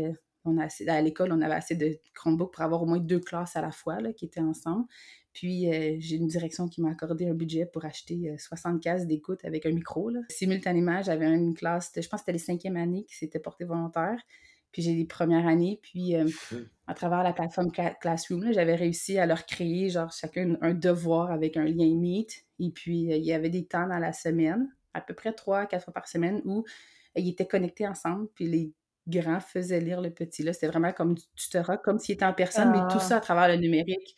[0.45, 3.55] on a à l'école, on avait assez de Chromebooks pour avoir au moins deux classes
[3.55, 4.85] à la fois là, qui étaient ensemble.
[5.35, 9.05] Puis euh, j'ai une direction qui m'a accordé un budget pour acheter 60 euh, cases
[9.05, 10.09] d'écoute avec un micro.
[10.09, 10.21] Là.
[10.29, 14.21] Simultanément, j'avais une classe, je pense que c'était les cinquièmes années qui s'étaient portées volontaires.
[14.71, 15.79] Puis j'ai les premières années.
[15.83, 16.27] Puis euh,
[16.87, 21.57] à travers la plateforme Classroom, j'avais réussi à leur créer genre chacun un devoir avec
[21.57, 22.45] un lien Meet.
[22.59, 25.83] Et puis il y avait des temps dans la semaine, à peu près trois, quatre
[25.83, 26.63] fois par semaine, où
[27.17, 28.29] ils étaient connectés ensemble.
[28.35, 28.73] Puis les
[29.07, 30.43] grand faisait lire le petit.
[30.43, 32.99] Là, c'était vraiment comme du tutorat, comme s'il était en personne, mais tout ah.
[32.99, 34.15] ça à travers le numérique.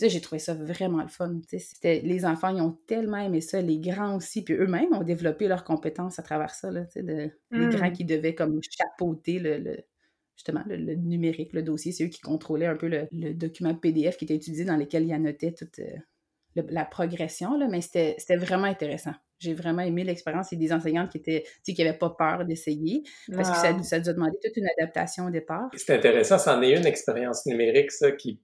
[0.00, 1.40] j'ai trouvé ça vraiment le fun.
[1.48, 5.48] C'était, les enfants, ils ont tellement aimé ça, les grands aussi, puis eux-mêmes ont développé
[5.48, 6.70] leurs compétences à travers ça.
[6.70, 7.92] Là, de, Les grands mmh.
[7.92, 9.76] qui devaient comme chapeauter le,
[10.36, 11.92] justement le, numérique, le dossier.
[11.92, 15.12] C'est eux qui contrôlaient un peu le, document PDF qui était utilisé dans lequel ils
[15.12, 15.96] annotaient toute euh,
[16.56, 19.14] la progression, là, mais c'était, c'était vraiment intéressant.
[19.40, 20.52] J'ai vraiment aimé l'expérience.
[20.52, 23.02] Il y a des enseignantes qui étaient, qui n'avaient pas peur d'essayer
[23.34, 25.70] parce que ça, ça nous a demandé toute une adaptation au départ.
[25.74, 26.38] C'est intéressant.
[26.38, 28.38] C'en est une expérience numérique, ça, qui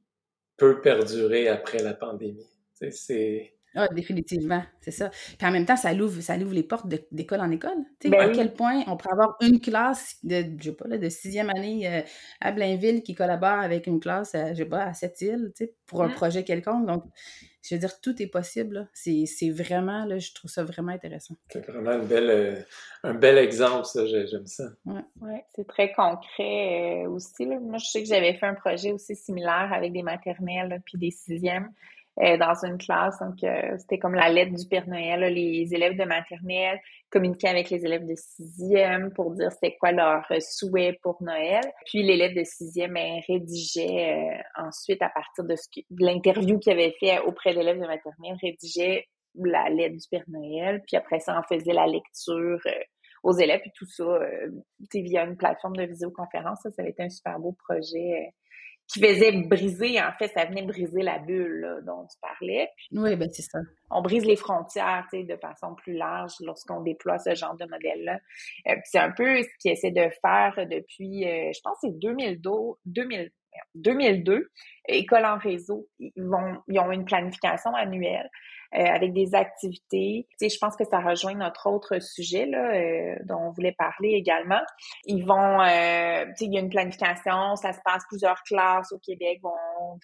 [0.57, 2.49] peut perdurer après la pandémie.
[2.91, 5.11] C'est ah, définitivement, c'est ça.
[5.11, 7.77] Puis en même temps, ça ouvre, ça ouvre les portes d'école en école.
[8.01, 10.89] Tu sais, ben à quel point on pourrait avoir une classe de, je sais pas,
[10.89, 12.01] de sixième année euh,
[12.41, 15.75] à Blainville qui collabore avec une classe, à, je sais pas, à Sept-Îles, tu sais,
[15.85, 16.15] pour un mmh.
[16.15, 16.87] projet quelconque.
[16.87, 17.05] Donc,
[17.69, 18.89] je veux dire, tout est possible.
[18.93, 21.35] C'est vraiment, là, je trouve ça vraiment intéressant.
[21.51, 22.61] C'est vraiment une belle, euh,
[23.03, 24.65] un bel exemple, ça, j'aime ça.
[24.85, 27.45] Oui, ouais, c'est très concret euh, aussi.
[27.45, 27.59] Là.
[27.61, 31.11] Moi, je sais que j'avais fait un projet aussi similaire avec des maternelles puis des
[31.11, 31.71] sixièmes.
[32.23, 33.19] Euh, dans une classe.
[33.21, 35.21] Donc, euh, c'était comme la lettre du Père Noël.
[35.35, 40.25] Les élèves de maternelle communiquaient avec les élèves de sixième pour dire c'était quoi leur
[40.41, 41.61] souhait pour Noël.
[41.85, 46.73] Puis l'élève de sixième ben, rédigeait euh, ensuite, à partir de, ce de l'interview qu'il
[46.73, 50.83] avait fait auprès de l'élève de maternelle, rédigeait la lettre du Père Noël.
[50.87, 52.61] Puis après ça, on faisait la lecture
[53.23, 53.61] aux élèves.
[53.61, 54.21] Puis tout ça,
[54.95, 56.61] via une plateforme de visioconférence.
[56.63, 58.33] Ça, ça avait été un super beau projet
[58.89, 62.69] qui faisait briser, en fait, ça venait briser la bulle dont tu parlais.
[62.93, 63.59] oui, ben c'est ça.
[63.91, 67.65] On brise les frontières, tu sais, de façon plus large lorsqu'on déploie ce genre de
[67.65, 68.19] modèle-là.
[68.69, 72.77] Euh, c'est un peu ce qu'ils essaie de faire depuis, euh, je pense, c'est 2012,
[72.87, 73.31] 2000,
[73.75, 74.51] 2002,
[74.89, 78.31] École en réseau, ils, vont, ils ont une planification annuelle
[78.75, 80.27] euh, avec des activités.
[80.41, 84.61] Je pense que ça rejoint notre autre sujet là, euh, dont on voulait parler également.
[85.05, 88.93] Ils vont, euh, tu sais, il y a une planification, ça se passe plusieurs classes
[88.93, 89.99] au Québec, vont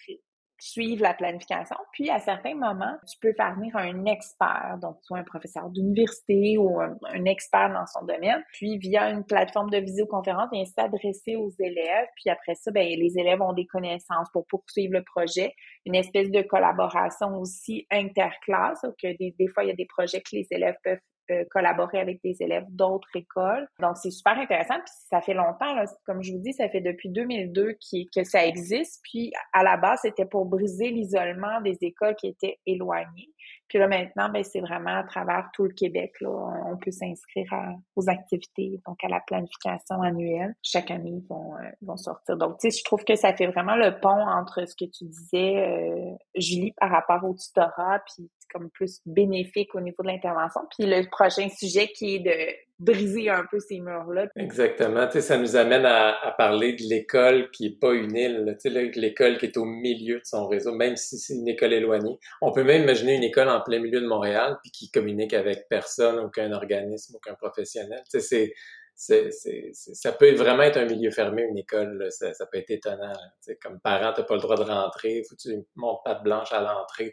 [0.63, 1.75] suivre la planification.
[1.91, 6.57] Puis, à certains moments, tu peux faire venir un expert, donc soit un professeur d'université
[6.57, 8.41] ou un, expert dans son domaine.
[8.53, 12.07] Puis, via une plateforme de visioconférence, vient s'adresser aux élèves.
[12.15, 15.53] Puis après ça, ben, les élèves ont des connaissances pour poursuivre le projet.
[15.85, 18.81] Une espèce de collaboration aussi interclasse.
[18.83, 20.99] Donc, des, des fois, il y a des projets que les élèves peuvent
[21.31, 23.67] euh, collaborer avec des élèves d'autres écoles.
[23.79, 24.75] Donc, c'est super intéressant.
[24.75, 27.77] Puis, ça fait longtemps, là, comme je vous dis, ça fait depuis 2002
[28.15, 29.01] que ça existe.
[29.03, 33.29] Puis, à la base, c'était pour briser l'isolement des écoles qui étaient éloignées.
[33.73, 36.13] Puis là, maintenant, ben, c'est vraiment à travers tout le Québec.
[36.21, 37.51] Là, on peut s'inscrire
[37.95, 40.53] aux activités, donc à la planification annuelle.
[40.61, 42.37] Chaque année, ils vont, euh, vont sortir.
[42.37, 45.05] Donc, tu sais, je trouve que ça fait vraiment le pont entre ce que tu
[45.05, 50.61] disais, euh, Julie, par rapport au tutorat, puis comme plus bénéfique au niveau de l'intervention.
[50.77, 54.27] Puis le prochain sujet qui est de briser un peu ces murs-là.
[54.35, 55.05] Exactement.
[55.07, 58.71] Tu sais, ça nous amène à, parler de l'école qui est pas une île, tu
[58.71, 62.17] sais, l'école qui est au milieu de son réseau, même si c'est une école éloignée.
[62.41, 65.67] On peut même imaginer une école en plein milieu de Montréal puis qui communique avec
[65.69, 68.01] personne, aucun organisme, aucun professionnel.
[68.11, 68.53] Tu sais, c'est
[68.95, 73.13] ça peut vraiment être un milieu fermé, une école, ça, peut être étonnant.
[73.41, 76.23] sais, comme parent, tu n'as pas le droit de rentrer, faut que tu montes patte
[76.23, 77.11] blanche à l'entrée.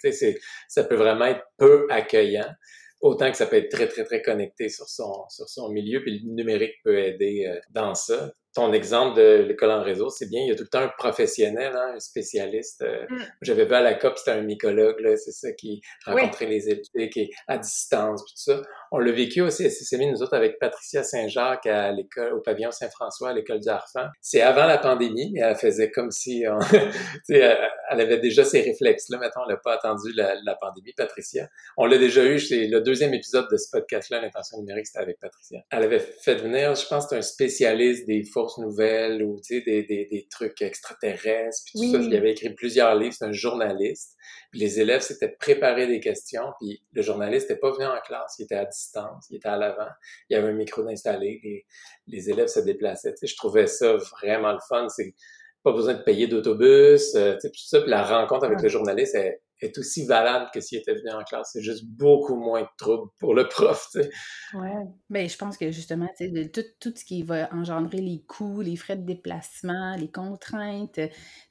[0.68, 2.52] Ça peut vraiment être peu accueillant
[3.00, 6.20] autant que ça peut être très, très, très connecté sur son, sur son milieu, puis
[6.20, 8.32] le numérique peut aider euh, dans ça.
[8.54, 10.88] Ton exemple de l'école en réseau, c'est bien, il y a tout le temps un
[10.88, 12.82] professionnel, hein, un spécialiste.
[12.82, 13.24] Euh, mm.
[13.42, 17.20] J'avais vu à la COP, c'était un mycologue, c'est ça, qui rencontrait les élèves, qui
[17.20, 18.62] est à distance, puis tout ça.
[18.92, 22.72] On l'a vécu aussi à SSMI, nous autres, avec Patricia Saint-Jacques à l'école, au pavillon
[22.72, 24.08] Saint-François, à l'école du Harfang.
[24.20, 26.58] C'est avant la pandémie, mais elle faisait comme si on,
[27.28, 29.18] elle, avait déjà ses réflexes-là.
[29.18, 31.48] Maintenant, on l'a pas attendu la, la, pandémie, Patricia.
[31.76, 35.20] On l'a déjà eu, c'est le deuxième épisode de ce podcast-là, l'intention numérique, c'était avec
[35.20, 35.60] Patricia.
[35.70, 40.26] Elle avait fait venir, je pense, un spécialiste des fausses nouvelles ou, des, des, des,
[40.30, 41.98] trucs extraterrestres, puis tout ça.
[41.98, 44.16] Il avait écrit plusieurs livres, c'est un journaliste.
[44.50, 48.36] Puis les élèves s'étaient préparés des questions, puis le journaliste n'était pas venu en classe,
[48.38, 49.90] il était à distance, il était à l'avant,
[50.28, 51.66] il y avait un micro d'installer, les,
[52.06, 53.14] les élèves se déplaçaient.
[53.22, 54.88] Je trouvais ça vraiment le fun.
[54.88, 55.14] C'est
[55.62, 57.80] pas besoin de payer d'autobus, euh, tout ça.
[57.80, 61.22] Puis la rencontre avec le journaliste est, est aussi valable que s'il était venu en
[61.22, 61.50] classe.
[61.52, 64.10] C'est juste beaucoup moins de trouble pour le prof, sais.
[64.54, 65.28] Ouais.
[65.28, 68.96] Je pense que justement, de tout, tout, ce qui va engendrer les coûts, les frais
[68.96, 71.00] de déplacement, les contraintes,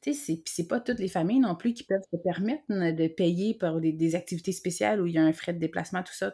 [0.02, 3.80] sais, c'est pas toutes les familles non plus qui peuvent se permettre de payer pour
[3.80, 6.32] des, des activités spéciales où il y a un frais de déplacement, tout ça.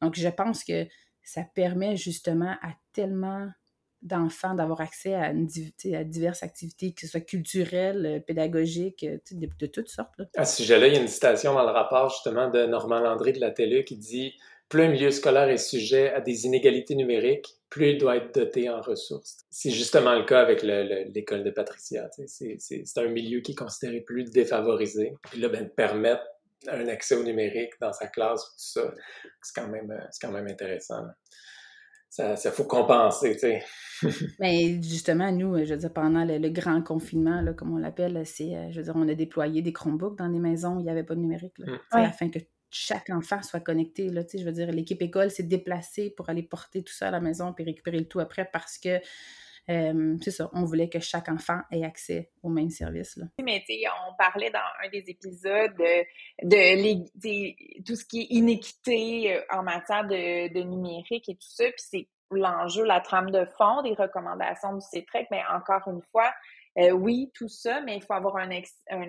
[0.00, 0.86] Donc, je pense que
[1.22, 3.48] ça permet justement à tellement
[4.02, 9.88] d'enfants d'avoir accès à, diverses activités, que ce soit culturelles, euh, pédagogiques, euh, de, toutes
[9.88, 10.10] sortes.
[10.36, 13.32] À ce sujet-là, il y a une citation dans le rapport justement de Normand Landry
[13.32, 14.34] de la télé qui dit
[14.68, 18.68] Plus un milieu scolaire est sujet à des inégalités numériques, plus il doit être doté
[18.68, 19.38] en ressources.
[19.50, 22.10] C'est justement le cas avec l'école de Patricia.
[22.26, 25.14] C'est un milieu qui est considéré plus défavorisé.
[25.30, 26.24] Puis là, ben, permettre
[26.68, 28.94] un accès au numérique dans sa classe, tout ça,
[29.42, 31.02] c'est quand même, euh, quand même intéressant
[32.12, 33.64] ça, ça faut compenser, tu sais.
[34.38, 38.54] Mais justement, nous, je veux dire, pendant le, grand confinement, là, comme on l'appelle, c'est,
[38.54, 40.90] euh, je veux dire, on a déployé des Chromebooks dans des maisons où il n'y
[40.90, 41.96] avait pas de numérique, là, mm.
[42.04, 42.38] afin que
[42.70, 46.28] chaque enfant soit connecté, là, tu sais, je veux dire, l'équipe école s'est déplacée pour
[46.28, 49.00] aller porter tout ça à la maison puis récupérer le tout après parce que
[49.70, 53.16] euh, c'est ça, on voulait que chaque enfant ait accès au même service.
[53.16, 53.26] Là.
[53.42, 53.74] Mais tu
[54.08, 55.74] on parlait dans un des épisodes
[56.42, 61.74] de, tout ce qui est inéquité euh, en matière de, numérique et tout ça, puis
[61.76, 66.32] c'est l'enjeu, la trame de fond des recommandations du CETREC, mais encore une fois,
[66.78, 68.50] euh, oui, tout ça, mais il faut avoir un,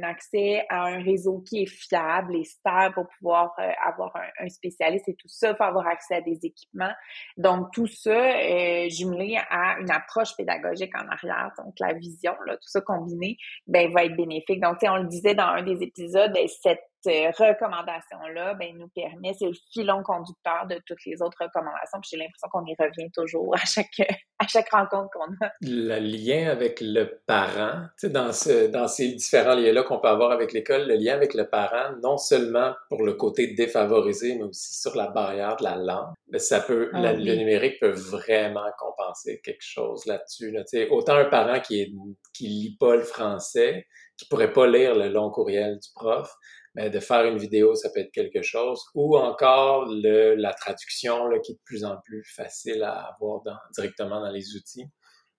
[0.04, 5.08] accès à un réseau qui est fiable et stable pour pouvoir euh, avoir un, spécialiste
[5.08, 5.52] et tout ça.
[5.52, 6.92] Il faut avoir accès à des équipements.
[7.38, 12.56] Donc, tout ça euh, jumelé à une approche pédagogique en arrière, donc la vision, là,
[12.56, 14.60] tout ça combiné, ben, va être bénéfique.
[14.62, 19.54] Donc, on le disait dans un des épisodes, cette recommandation-là, ben, nous permet, c'est le
[19.72, 22.00] filon conducteur de toutes les autres recommandations.
[22.02, 24.00] Puis j'ai l'impression qu'on y revient toujours à chaque,
[24.40, 25.52] à chaque rencontre qu'on a.
[25.62, 30.54] Le lien avec le parent, dans, ce, dans ces différents liens-là qu'on peut avoir avec
[30.54, 34.96] l'école, le lien avec le parent, non seulement pour le côté défavorisé, mais aussi sur
[34.96, 40.06] la barrière de la langue, ça peut, ah le numérique peut vraiment compenser quelque chose
[40.06, 40.52] là-dessus.
[40.52, 40.64] Là.
[40.90, 41.92] Autant un parent qui est
[42.34, 43.88] qui lit pas le français,
[44.18, 46.34] qui pourrait pas lire le long courriel du prof,
[46.76, 48.84] mais de faire une vidéo, ça peut être quelque chose.
[48.96, 53.42] Ou encore le, la traduction là, qui est de plus en plus facile à avoir
[53.76, 54.86] directement dans les outils.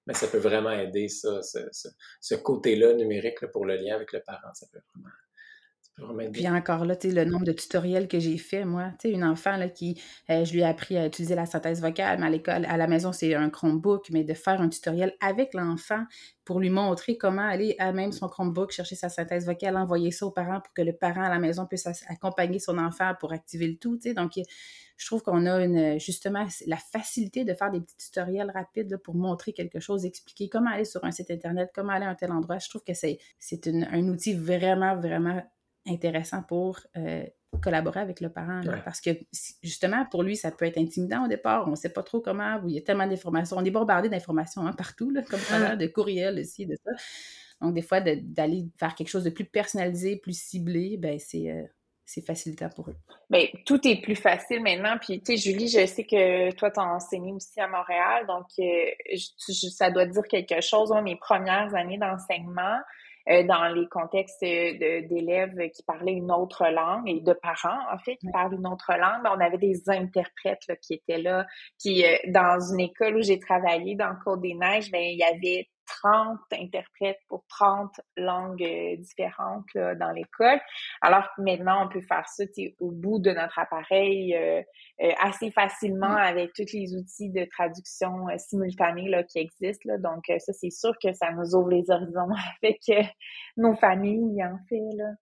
[0.07, 4.53] mais ça peut vraiment aider ça, ce, côté-là numérique pour le lien avec le parent.
[4.55, 5.11] Ça peut vraiment
[6.33, 9.15] puis encore là, tu sais, le nombre de tutoriels que j'ai fait, moi, tu sais,
[9.15, 12.27] une enfant là, qui, euh, je lui ai appris à utiliser la synthèse vocale, mais
[12.27, 16.05] à l'école, à la maison, c'est un Chromebook, mais de faire un tutoriel avec l'enfant
[16.45, 20.27] pour lui montrer comment aller à même son Chromebook, chercher sa synthèse vocale, envoyer ça
[20.27, 23.69] aux parents pour que le parent à la maison puisse accompagner son enfant pour activer
[23.69, 24.15] le tout, tu sais.
[24.15, 24.33] Donc,
[24.97, 29.15] je trouve qu'on a une, justement la facilité de faire des petits tutoriels rapides pour
[29.15, 32.33] montrer quelque chose, expliquer comment aller sur un site Internet, comment aller à un tel
[32.33, 32.59] endroit.
[32.59, 33.19] Je trouve que c'est
[33.67, 35.43] un outil vraiment, vraiment
[35.87, 37.25] intéressant pour euh,
[37.61, 38.61] collaborer avec le parent.
[38.85, 39.11] Parce que
[39.63, 41.67] justement, pour lui, ça peut être intimidant au départ.
[41.67, 42.61] On ne sait pas trop comment.
[42.67, 43.57] Il y a tellement d'informations.
[43.59, 46.91] On est bombardé d'informations hein, partout, là, comme ça, de courriels aussi, de ça.
[47.61, 51.51] Donc, des fois, d'aller faire quelque chose de plus personnalisé, plus ciblé, ben c'est.
[51.51, 51.63] Euh,
[52.07, 52.97] c'est facilitant pour eux.
[53.31, 54.97] Bien, tout est plus facile maintenant.
[55.01, 58.45] Puis, tu sais, Julie, je sais que toi, tu as enseigné aussi à Montréal, donc
[58.59, 59.17] euh,
[59.49, 60.93] ça doit dire quelque chose.
[61.03, 67.21] mes premières années d'enseignement, euh, dans les contextes d'élèves qui parlaient une autre langue et
[67.21, 69.23] de parents, en fait, qui parlent une autre langue.
[69.23, 71.47] Ben, on avait des interprètes là, qui étaient là.
[71.81, 75.69] Puis euh, dans une école où j'ai travaillé, dans le Côte-des-Neiges, ben, il y avait
[75.87, 80.61] 30 interprètes pour 30 langues euh, différentes dans l'école.
[81.01, 82.45] Alors que maintenant, on peut faire ça
[82.81, 84.63] au bout de notre appareil euh,
[85.03, 86.29] euh, assez facilement mm.
[86.29, 89.89] avec tous les outils de traduction simultanée là, qui existent.
[89.91, 89.99] Là.
[89.99, 92.29] Donc, ça, c'est sûr que ça nous ouvre les horizons
[92.63, 92.81] avec
[93.57, 94.97] nos familles, en fait.
[94.97, 95.13] Là.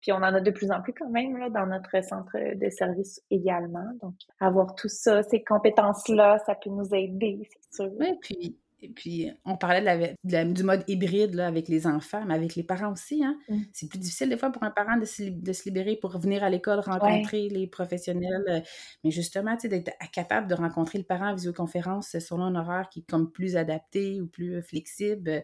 [0.00, 2.70] Puis on en a de plus en plus quand même là, dans notre centre de
[2.70, 3.86] service également.
[4.02, 7.92] Donc, avoir tout ça, ces compétences-là, ça peut nous aider, c'est sûr.
[7.98, 12.24] Oui, puis et puis, on parlait de la, du mode hybride là, avec les enfants,
[12.26, 13.22] mais avec les parents aussi.
[13.22, 13.38] Hein.
[13.48, 13.60] Mm.
[13.72, 16.42] C'est plus difficile des fois pour un parent de se, de se libérer pour venir
[16.42, 18.44] à l'école, rencontrer les professionnels.
[18.48, 18.60] Euh,
[19.04, 23.10] mais justement, d'être capable de rencontrer le parent en visioconférence selon un horaire qui est
[23.10, 25.28] comme plus adapté ou plus euh, flexible.
[25.28, 25.40] Euh,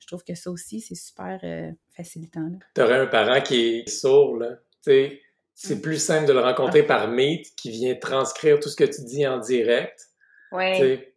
[0.00, 1.40] je trouve que ça aussi, c'est super
[1.96, 2.50] facilitant.
[2.74, 4.58] Tu aurais un parent qui est sourd, là.
[4.82, 5.80] c'est mm.
[5.80, 6.88] plus simple de le rencontrer ah.
[6.88, 10.10] par Meet qui vient transcrire tout ce que tu dis en direct.
[10.52, 11.13] Ouais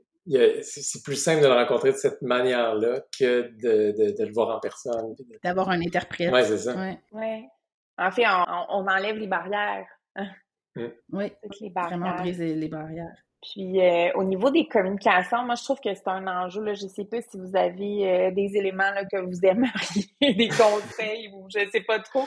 [0.62, 4.60] c'est plus simple de le rencontrer de cette manière-là que de, de, le voir en
[4.60, 5.16] personne.
[5.44, 6.32] D'avoir un interprète.
[6.34, 6.76] Oui, c'est ça.
[7.12, 7.46] Ouais.
[7.98, 9.88] En fait, on, enlève les barrières.
[10.16, 10.30] Hein.
[10.76, 10.88] Mm.
[11.14, 11.98] Oui, les barrières.
[11.98, 13.27] vraiment briser les barrières.
[13.42, 16.62] Puis euh, au niveau des communications, moi je trouve que c'est un enjeu.
[16.64, 20.48] Là, je sais pas si vous avez euh, des éléments là, que vous aimeriez, des
[20.48, 22.26] conseils ou je sais pas trop.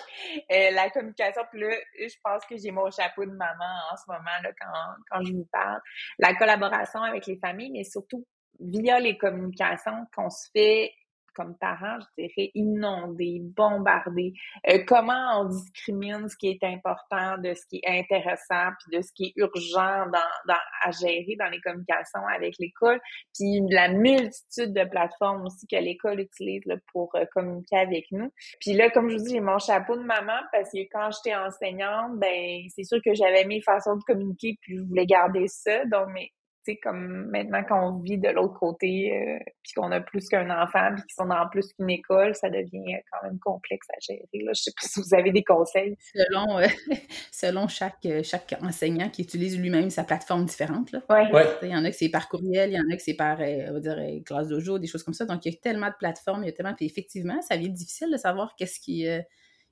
[0.52, 4.04] Euh, la communication, puis là, je pense que j'ai mon chapeau de maman en ce
[4.06, 5.80] moment là, quand, quand je vous parle.
[6.18, 8.24] La collaboration avec les familles, mais surtout
[8.60, 10.92] via les communications qu'on se fait
[11.40, 14.34] comme parents, je dirais, inondés, bombardés.
[14.68, 19.02] Euh, comment on discrimine ce qui est important de ce qui est intéressant, puis de
[19.02, 20.06] ce qui est urgent
[20.46, 23.00] dans, à gérer dans les communications avec l'école,
[23.34, 28.30] puis la multitude de plateformes aussi que l'école utilise pour euh, communiquer avec nous.
[28.60, 31.36] Puis là, comme je vous dis, j'ai mon chapeau de maman parce que quand j'étais
[31.36, 35.84] enseignante, ben c'est sûr que j'avais mes façons de communiquer, puis je voulais garder ça.
[35.86, 36.30] Donc, mais
[36.64, 40.94] sais, comme maintenant qu'on vit de l'autre côté, euh, puis qu'on a plus qu'un enfant,
[40.94, 44.28] puis qu'ils sont dans plus qu'une école, ça devient quand même complexe à gérer.
[44.32, 44.52] Là.
[44.54, 45.96] Je sais pas si vous avez des conseils.
[46.12, 46.66] Selon, euh,
[47.32, 50.92] selon chaque, euh, chaque enseignant qui utilise lui-même sa plateforme différente.
[50.92, 51.02] Là.
[51.08, 51.46] Ouais.
[51.62, 53.38] Il y en a que c'est par courriel, il y en a que c'est par,
[53.40, 55.24] on va dire, classe dojo, des choses comme ça.
[55.24, 56.74] Donc, il y a tellement de plateformes, il y a tellement...
[56.74, 59.06] Puis effectivement, ça devient difficile de savoir qu'est-ce qui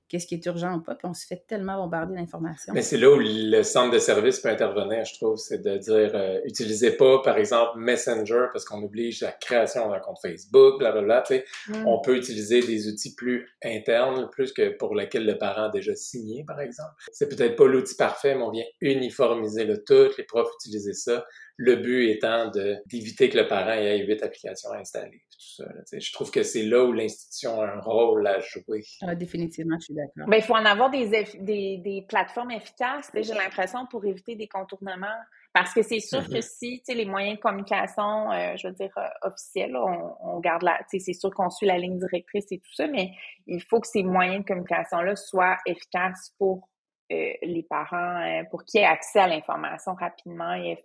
[0.09, 2.73] qu'est-ce qui est urgent ou pas, puis on se fait tellement bombarder d'informations.
[2.73, 6.11] Mais c'est là où le centre de service peut intervenir, je trouve, c'est de dire,
[6.15, 11.21] euh, utilisez pas, par exemple, Messenger, parce qu'on oblige la création d'un compte Facebook, blablabla,
[11.21, 11.45] tu sais.
[11.67, 11.87] Mm.
[11.87, 15.95] On peut utiliser des outils plus internes, plus que pour lesquels le parent a déjà
[15.95, 16.93] signé, par exemple.
[17.11, 21.25] C'est peut-être pas l'outil parfait, mais on vient uniformiser le tout, les profs utiliser ça,
[21.61, 22.49] le but étant
[22.85, 25.21] d'éviter que le parent ait huit applications installées.
[25.29, 28.81] Tout ça, je trouve que c'est là où l'institution a un rôle à jouer.
[29.01, 30.25] Ah, définitivement, je suis d'accord.
[30.29, 34.47] Mais il faut en avoir des, des, des plateformes efficaces, j'ai l'impression, pour éviter des
[34.47, 35.19] contournements.
[35.51, 36.81] Parce que c'est sûr que mm-hmm.
[36.85, 40.79] si les moyens de communication, euh, je veux dire, euh, officiels, on, on, garde la.
[40.87, 43.11] C'est sûr qu'on suit la ligne directrice et tout ça, mais
[43.47, 46.69] il faut que ces moyens de communication-là soient efficaces pour
[47.11, 50.77] euh, les parents, pour qu'ils aient accès à l'information rapidement et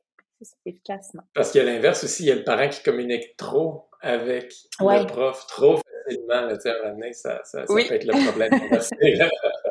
[0.67, 1.23] efficacement.
[1.35, 4.53] Parce qu'il y a l'inverse aussi, il y a le parent qui communique trop avec
[4.81, 6.59] le prof, trop facilement, là,
[7.13, 8.51] ça, ça, ça peut être le problème.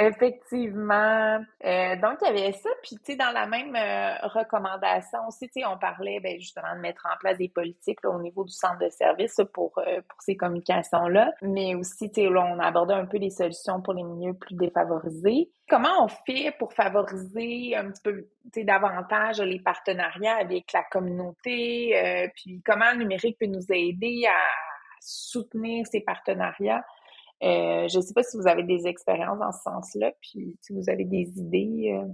[0.00, 1.44] Effectivement.
[1.62, 2.70] Euh, donc, il y avait ça.
[2.82, 6.74] Puis, tu sais, dans la même euh, recommandation aussi, tu sais, on parlait ben, justement
[6.74, 10.22] de mettre en place des politiques au niveau du centre de service pour, euh, pour
[10.22, 11.34] ces communications-là.
[11.42, 14.54] Mais aussi, tu sais, là, on abordait un peu des solutions pour les milieux plus
[14.54, 15.50] défavorisés.
[15.68, 20.82] Comment on fait pour favoriser un petit peu, tu sais, davantage les partenariats avec la
[20.84, 22.30] communauté?
[22.34, 24.40] puis, comment le numérique peut nous aider à
[25.00, 26.84] soutenir ces partenariats?
[27.42, 30.72] Euh, je ne sais pas si vous avez des expériences dans ce sens-là, puis si
[30.74, 31.94] vous avez des idées.
[31.94, 32.06] Euh.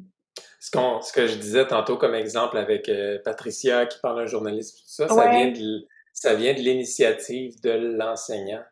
[0.60, 4.76] Ce, ce, que je disais tantôt comme exemple avec euh, Patricia qui parle d'un journaliste,
[4.76, 8.62] tout ça, ça vient de, ça vient de l'initiative de l'enseignant.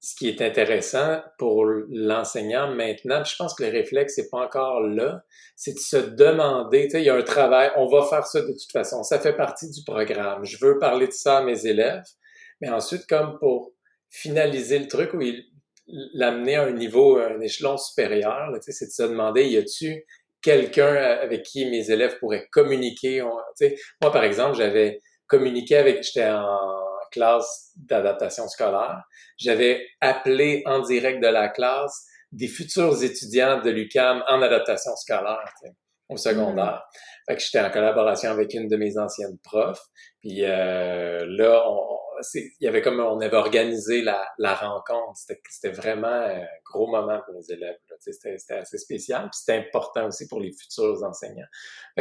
[0.00, 4.80] Ce qui est intéressant pour l'enseignant maintenant, je pense que le réflexe n'est pas encore
[4.80, 5.24] là,
[5.56, 8.40] c'est de se demander, tu sais, il y a un travail, on va faire ça
[8.40, 10.44] de toute façon, ça fait partie du programme.
[10.44, 12.04] Je veux parler de ça à mes élèves,
[12.60, 13.72] mais ensuite, comme pour
[14.08, 15.44] finaliser le truc où il,
[16.14, 20.04] l'amener à un niveau, un échelon supérieur, c'est de se demander, y a-tu
[20.42, 23.22] quelqu'un avec qui mes élèves pourraient communiquer?
[23.22, 26.58] moi, par exemple, j'avais communiqué avec, j'étais en
[27.10, 29.02] classe d'adaptation scolaire,
[29.38, 35.52] j'avais appelé en direct de la classe des futurs étudiants de l'UCAM en adaptation scolaire
[36.08, 36.84] au secondaire.
[36.84, 36.98] Mmh.
[37.28, 39.82] Fait que j'étais en collaboration avec une de mes anciennes profs.
[40.20, 41.97] Puis euh, là, on,
[42.34, 45.18] il y avait comme on avait organisé la, la rencontre.
[45.48, 47.76] C'était vraiment un gros moment pour les élèves.
[48.00, 49.22] C'était assez spécial.
[49.30, 51.46] Puis c'était important aussi pour les futurs enseignants.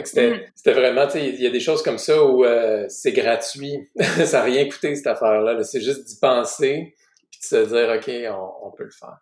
[0.03, 0.71] C'était mm.
[0.71, 3.89] vraiment, il y a des choses comme ça où euh, c'est gratuit.
[4.25, 5.63] ça n'a rien coûté cette affaire-là.
[5.63, 6.95] c'est juste d'y penser
[7.29, 9.17] puis de se dire, OK, on, on peut le faire.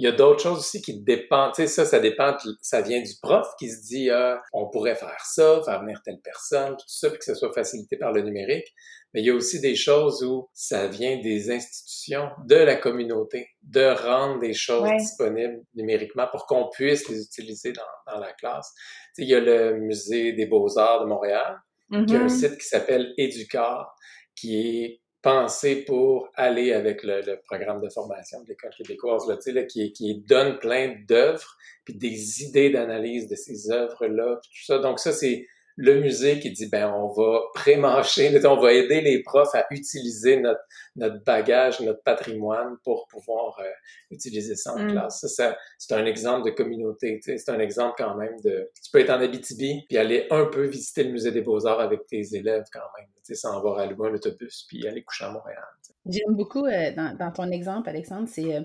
[0.00, 1.52] Il y a d'autres choses aussi qui dépendent.
[1.52, 4.94] Tu sais, ça, ça dépend, ça vient du prof qui se dit, ah, on pourrait
[4.94, 8.22] faire ça, faire venir telle personne, tout ça, puis que ça soit facilité par le
[8.22, 8.64] numérique.
[9.12, 13.50] Mais il y a aussi des choses où ça vient des institutions, de la communauté,
[13.60, 18.72] de rendre des choses disponibles numériquement pour qu'on puisse les utiliser dans, dans la classe.
[19.14, 21.58] Tu sais, il y a le Musée des beaux-arts de Montréal,
[21.90, 22.28] qui a un mm-hmm.
[22.30, 23.94] site qui s'appelle Educar,
[24.34, 29.36] qui est pensé pour aller avec le, le programme de formation de l'École québécoise, là,
[29.52, 34.78] là, qui, qui donne plein d'œuvres, puis des idées d'analyse de ces œuvres-là, tout ça.
[34.78, 35.46] Donc ça, c'est
[35.80, 40.38] le musée qui dit ben on va prémarcher, on va aider les profs à utiliser
[40.38, 40.60] notre,
[40.94, 43.70] notre bagage, notre patrimoine pour pouvoir euh,
[44.10, 44.90] utiliser ça en mm.
[44.90, 45.26] classe.
[45.26, 47.18] Ça, c'est un exemple de communauté.
[47.22, 48.70] C'est un exemple quand même de.
[48.82, 51.80] Tu peux être en Abitibi puis aller un peu visiter le musée des beaux arts
[51.80, 55.30] avec tes élèves quand même, sans avoir à louer un autobus puis aller coucher à
[55.30, 55.64] Montréal.
[56.06, 58.62] J'aime beaucoup euh, dans, dans, ton exemple, Alexandre, c'est euh,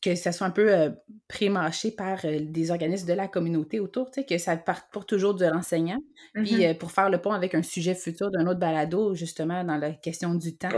[0.00, 0.90] que ça soit un peu euh,
[1.26, 5.06] pré-mâché par euh, des organismes de la communauté autour, tu sais, que ça parte pour
[5.06, 6.00] toujours de l'enseignant,
[6.34, 6.70] puis mm-hmm.
[6.70, 9.92] euh, pour faire le pont avec un sujet futur d'un autre balado, justement, dans la
[9.92, 10.68] question du temps.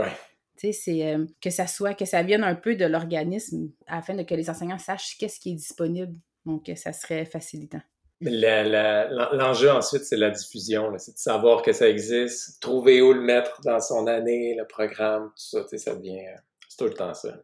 [0.57, 4.21] Tu sais, c'est que ça soit, que ça vienne un peu de l'organisme afin de
[4.21, 6.13] que les enseignants sachent qu'est-ce qui est disponible.
[6.45, 7.81] Donc, ça serait facilitant.
[8.21, 13.61] L'enjeu ensuite, c'est la diffusion, c'est de savoir que ça existe, trouver où le mettre
[13.63, 16.27] dans son année, le programme, tout ça, tu sais, ça devient,
[16.69, 17.41] c'est tout le temps ça.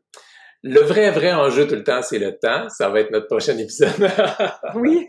[0.64, 2.68] Le vrai, vrai enjeu tout le temps, c'est le temps.
[2.70, 4.12] Ça va être notre prochain épisode.
[4.76, 5.08] oui.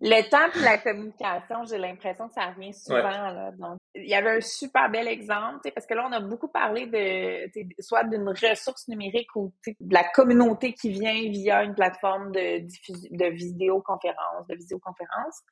[0.00, 3.02] Le temps et la communication, j'ai l'impression que ça revient souvent.
[3.02, 3.50] Là.
[3.58, 6.86] Donc, il y avait un super bel exemple, parce que là, on a beaucoup parlé
[6.86, 7.50] de
[7.80, 13.30] soit d'une ressource numérique ou de la communauté qui vient via une plateforme de, de
[13.34, 15.42] vidéoconférence, de visioconférence.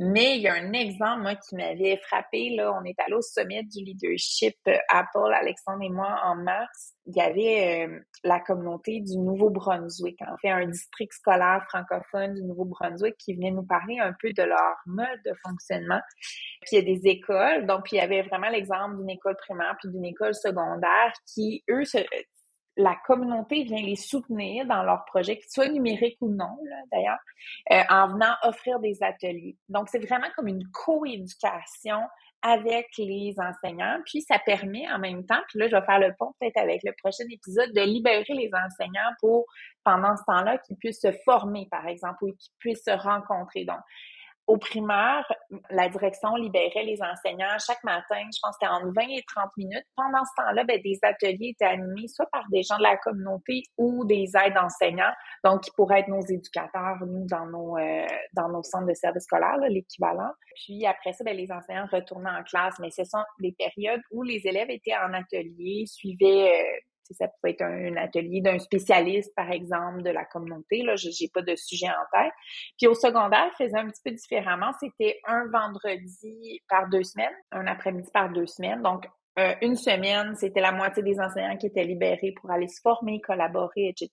[0.00, 2.54] Mais il y a un exemple, moi, qui m'avait frappé.
[2.54, 6.94] Là, on est allé au sommet du leadership euh, Apple, Alexandre et moi, en mars.
[7.06, 12.44] Il y avait euh, la communauté du Nouveau-Brunswick, en fait, un district scolaire francophone du
[12.44, 16.00] Nouveau-Brunswick qui venait nous parler un peu de leur mode de fonctionnement.
[16.62, 19.76] Puis il y a des écoles, donc il y avait vraiment l'exemple d'une école primaire
[19.80, 21.98] puis d'une école secondaire qui, eux, se,
[22.78, 26.56] la communauté vient les soutenir dans leurs projets, qu'ils soient numériques ou non,
[26.92, 27.18] d'ailleurs,
[27.72, 29.56] euh, en venant offrir des ateliers.
[29.68, 31.98] Donc, c'est vraiment comme une coéducation
[32.40, 36.14] avec les enseignants, puis ça permet en même temps, puis là, je vais faire le
[36.16, 39.44] pont peut-être avec le prochain épisode, de libérer les enseignants pour,
[39.82, 43.64] pendant ce temps-là, qu'ils puissent se former, par exemple, ou qu'ils puissent se rencontrer.
[43.64, 43.80] Donc,
[44.48, 45.30] au primaire,
[45.68, 49.50] la direction libérait les enseignants chaque matin, je pense que c'était entre 20 et 30
[49.58, 49.84] minutes.
[49.94, 53.62] Pendant ce temps-là, ben, des ateliers étaient animés soit par des gens de la communauté
[53.76, 55.12] ou des aides enseignants,
[55.44, 59.24] donc qui pourraient être nos éducateurs, nous, dans nos, euh, dans nos centres de services
[59.24, 60.32] scolaires, l'équivalent.
[60.64, 64.22] Puis après ça, ben, les enseignants retournaient en classe, mais ce sont des périodes où
[64.22, 66.80] les élèves étaient en atelier, suivaient euh,
[67.14, 70.82] ça pouvait être un, atelier d'un spécialiste, par exemple, de la communauté.
[70.82, 72.32] Là, je n'ai pas de sujet en tête.
[72.76, 74.72] Puis au secondaire, je un petit peu différemment.
[74.80, 78.82] C'était un vendredi par deux semaines, un après-midi par deux semaines.
[78.82, 79.06] Donc,
[79.38, 83.20] euh, une semaine, c'était la moitié des enseignants qui étaient libérés pour aller se former,
[83.20, 84.10] collaborer, etc.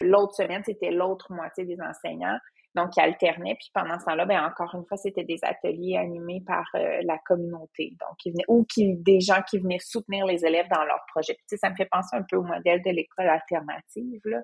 [0.00, 2.38] L'autre semaine, c'était l'autre moitié des enseignants
[2.74, 3.56] donc qui alternaient.
[3.58, 7.18] Puis pendant ce temps-là, ben encore une fois, c'était des ateliers animés par euh, la
[7.18, 11.34] communauté, donc ou des gens qui venaient soutenir les élèves dans leur projet.
[11.34, 14.40] Puis, ça me fait penser un peu au modèle de l'école alternative là.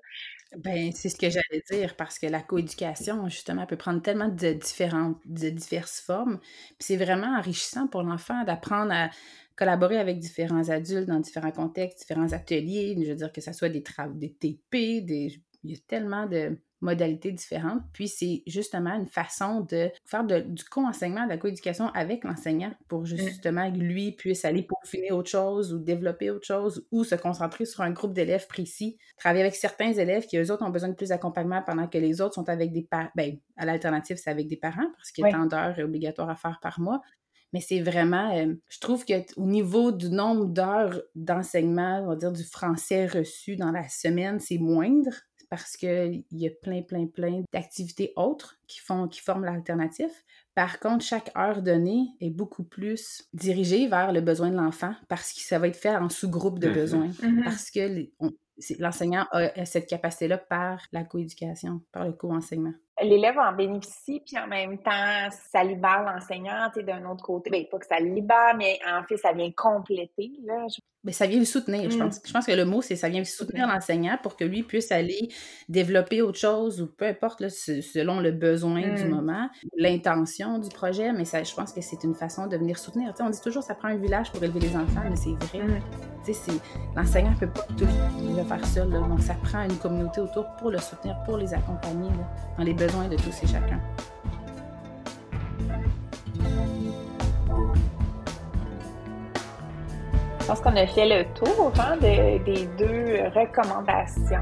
[0.58, 4.52] Ben c'est ce que j'allais dire parce que la coéducation justement peut prendre tellement de
[4.52, 6.38] différentes de diverses formes.
[6.38, 9.10] Puis c'est vraiment enrichissant pour l'enfant d'apprendre à
[9.56, 13.68] collaborer avec différents adultes dans différents contextes, différents ateliers, je veux dire que ce soit
[13.68, 17.82] des travaux, des TP, des il y a tellement de modalités différentes.
[17.92, 23.02] Puis c'est justement une façon de faire du co-enseignement, de la coéducation avec l'enseignant pour
[23.02, 23.06] mmh.
[23.06, 27.64] justement que lui puisse aller peaufiner autre chose ou développer autre chose ou se concentrer
[27.64, 28.98] sur un groupe d'élèves précis.
[29.16, 32.20] Travailler avec certains élèves qui, eux autres, ont besoin de plus d'accompagnement pendant que les
[32.20, 33.10] autres sont avec des parents.
[33.14, 36.36] Ben, à l'alternative, c'est avec des parents parce qu'il y a tant d'heures obligatoire à
[36.36, 37.00] faire par mois.
[37.52, 42.32] Mais c'est vraiment, euh, je trouve qu'au niveau du nombre d'heures d'enseignement, on va dire
[42.32, 45.10] du français reçu dans la semaine, c'est moindre
[45.50, 50.10] parce qu'il y a plein, plein, plein d'activités autres qui, font, qui forment l'alternatif.
[50.54, 55.32] Par contre, chaque heure donnée est beaucoup plus dirigée vers le besoin de l'enfant parce
[55.32, 57.08] que ça va être fait en sous-groupe de besoins.
[57.08, 57.44] Mm-hmm.
[57.44, 58.08] Parce que
[58.78, 64.46] l'enseignant a cette capacité-là par la coéducation, par le co-enseignement l'élève en bénéficie, puis en
[64.46, 67.50] même temps, ça libère l'enseignant, d'un autre côté.
[67.50, 70.32] Bien, pas que ça libère, mais en fait, ça vient compléter.
[70.44, 70.66] Là.
[71.02, 71.98] Mais ça vient le soutenir, je mm.
[71.98, 72.20] pense.
[72.24, 75.30] Je pense que le mot, c'est ça vient soutenir l'enseignant pour que lui puisse aller
[75.68, 79.08] développer autre chose ou peu importe, selon le besoin du mm.
[79.08, 83.14] moment, l'intention du projet, mais ça, je pense que c'est une façon de venir soutenir.
[83.20, 85.66] on dit toujours ça prend un village pour élever les enfants, mais c'est vrai.
[85.66, 85.80] Mm.
[86.94, 87.86] L'enseignant ne peut pas tout
[88.36, 88.90] le faire seul.
[88.90, 92.10] donc, ça prend une communauté autour pour le soutenir, pour les accompagner
[92.58, 93.80] dans les besoins de tous et chacun.
[100.40, 104.40] Je pense qu'on a fait le tour hein, des deux recommandations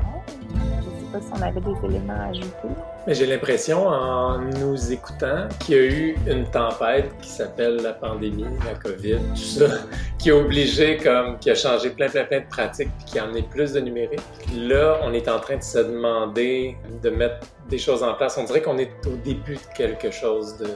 [1.13, 2.69] pas si on avait des éléments à ajouter.
[3.07, 7.93] Mais j'ai l'impression, en nous écoutant, qu'il y a eu une tempête qui s'appelle la
[7.93, 9.67] pandémie, la COVID, tout ça,
[10.19, 13.25] qui a obligé, comme, qui a changé plein, plein, plein de pratiques, puis qui a
[13.25, 14.21] amené plus de numérique.
[14.55, 18.37] Là, on est en train de se demander de mettre des choses en place.
[18.39, 20.69] On dirait qu'on est au début de quelque chose de,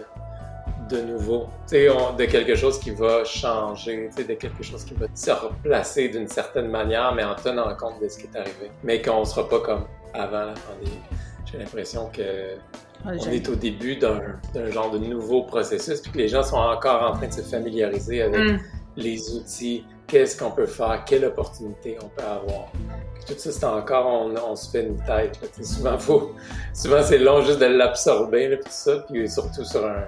[0.95, 6.09] de nouveau, de quelque chose qui va changer, de quelque chose qui va se replacer
[6.09, 8.71] d'une certaine manière, mais en tenant compte de ce qui est arrivé.
[8.85, 9.85] Mais qu'on ne sera pas comme
[10.15, 10.99] avant la pandémie.
[11.51, 12.57] J'ai l'impression que
[13.05, 17.11] on est au début d'un genre de nouveau processus, puis que les gens sont encore
[17.11, 18.59] en train de se familiariser avec mm.
[18.97, 22.71] les outils, qu'est-ce qu'on peut faire, quelle opportunité on peut avoir.
[23.27, 25.39] tout ça, c'est encore, on, se fait une tête.
[25.63, 25.99] Souvent,
[26.73, 30.05] souvent c'est long juste de l'absorber, tout ça, puis surtout sur un,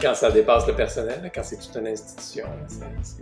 [0.00, 2.46] quand ça dépasse le personnel, quand c'est toute une institution.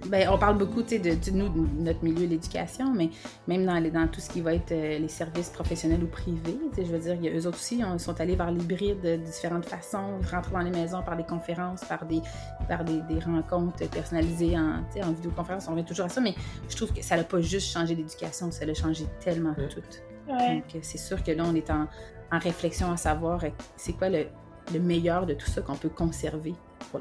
[0.07, 3.11] Ben, on parle beaucoup de, de, nous, de notre milieu, l'éducation, mais
[3.47, 6.59] même dans, les, dans tout ce qui va être euh, les services professionnels ou privés,
[6.77, 9.67] je veux dire, y a, eux autres aussi on, sont allés vers l'hybride de différentes
[9.67, 12.21] façons, rentrer dans les maisons par des conférences, par des,
[12.69, 16.35] par des, des rencontres personnalisées en, en vidéoconférence, on revient toujours à ça, mais
[16.69, 19.69] je trouve que ça n'a pas juste changé l'éducation, ça l'a changé tellement mm.
[19.69, 19.81] tout.
[20.27, 21.87] Donc, c'est sûr que là, on est en,
[22.33, 24.27] en réflexion à savoir euh, c'est quoi le,
[24.73, 26.55] le meilleur de tout ça qu'on peut conserver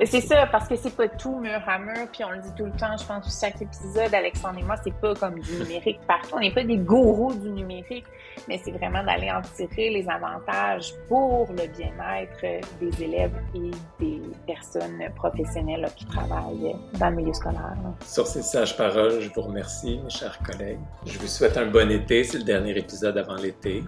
[0.06, 2.66] c'est ça, parce que c'est pas tout mur à mur, puis on le dit tout
[2.66, 6.30] le temps, je pense, chaque épisode, Alexandre et moi, c'est pas comme du numérique partout.
[6.34, 8.06] On n'est pas des gourous du numérique,
[8.48, 14.22] mais c'est vraiment d'aller en tirer les avantages pour le bien-être des élèves et des
[14.48, 17.76] personnes professionnelles qui travaillent dans le milieu scolaire.
[18.06, 20.80] Sur ces sages paroles, je vous remercie, mes chers collègues.
[21.06, 22.24] Je vous souhaite un bon été.
[22.24, 23.84] C'est le dernier épisode avant l'été.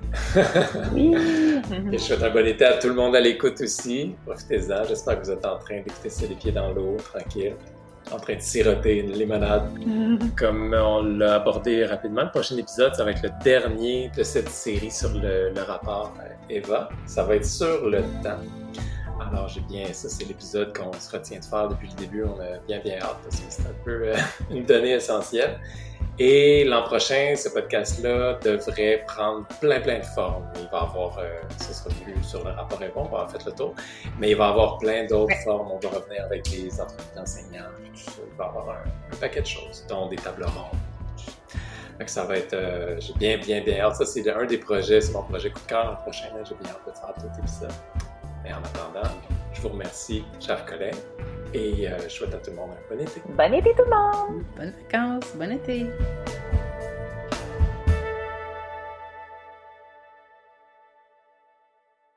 [0.94, 1.16] oui.
[1.92, 4.16] et je souhaite un bon été à tout le monde à l'écoute aussi.
[4.26, 4.84] Profitez-en.
[4.86, 7.56] J'espère que vous êtes en train ça les pieds dans l'eau, tranquille
[8.12, 9.70] en train de siroter une limonade.
[10.38, 14.50] Comme on l'a abordé rapidement, le prochain épisode, ça va être le dernier de cette
[14.50, 16.14] série sur le, rapport
[16.50, 16.90] Eva.
[17.06, 18.40] Ça va être sur le temps.
[19.20, 22.24] Alors, j'ai bien, ça c'est l'épisode qu'on se retient de faire depuis le début.
[22.24, 24.16] On a bien, bien hâte parce que c'est un peu euh,
[24.52, 25.60] une donnée essentielle.
[26.18, 30.46] Et l'an prochain, ce podcast-là devrait prendre plein, plein de formes.
[30.56, 33.32] Il va avoir, euh, ce sera plus sur le rapport et bon, on va avoir
[33.32, 33.76] fait le tour,
[34.18, 35.72] mais il va avoir plein d'autres formes.
[35.72, 40.08] On va revenir avec des entreprises d'enseignants, il va avoir un, paquet de choses, dont
[40.08, 40.80] des tables rondes.
[42.06, 43.96] ça va être, euh, j'ai bien, bien, bien hâte.
[43.96, 46.30] Ça, c'est un des projets, c'est mon projet coup de cœur l'an prochain.
[46.48, 47.74] J'ai bien hâte de faire tout l'épisode.
[48.42, 49.14] Mais en attendant,
[49.52, 50.96] je vous remercie, chers collègues.
[51.54, 53.22] Et euh, je souhaite à tout le monde un bon été.
[53.30, 54.44] Bon été tout le monde!
[54.58, 55.86] Bonnes vacances, bon été!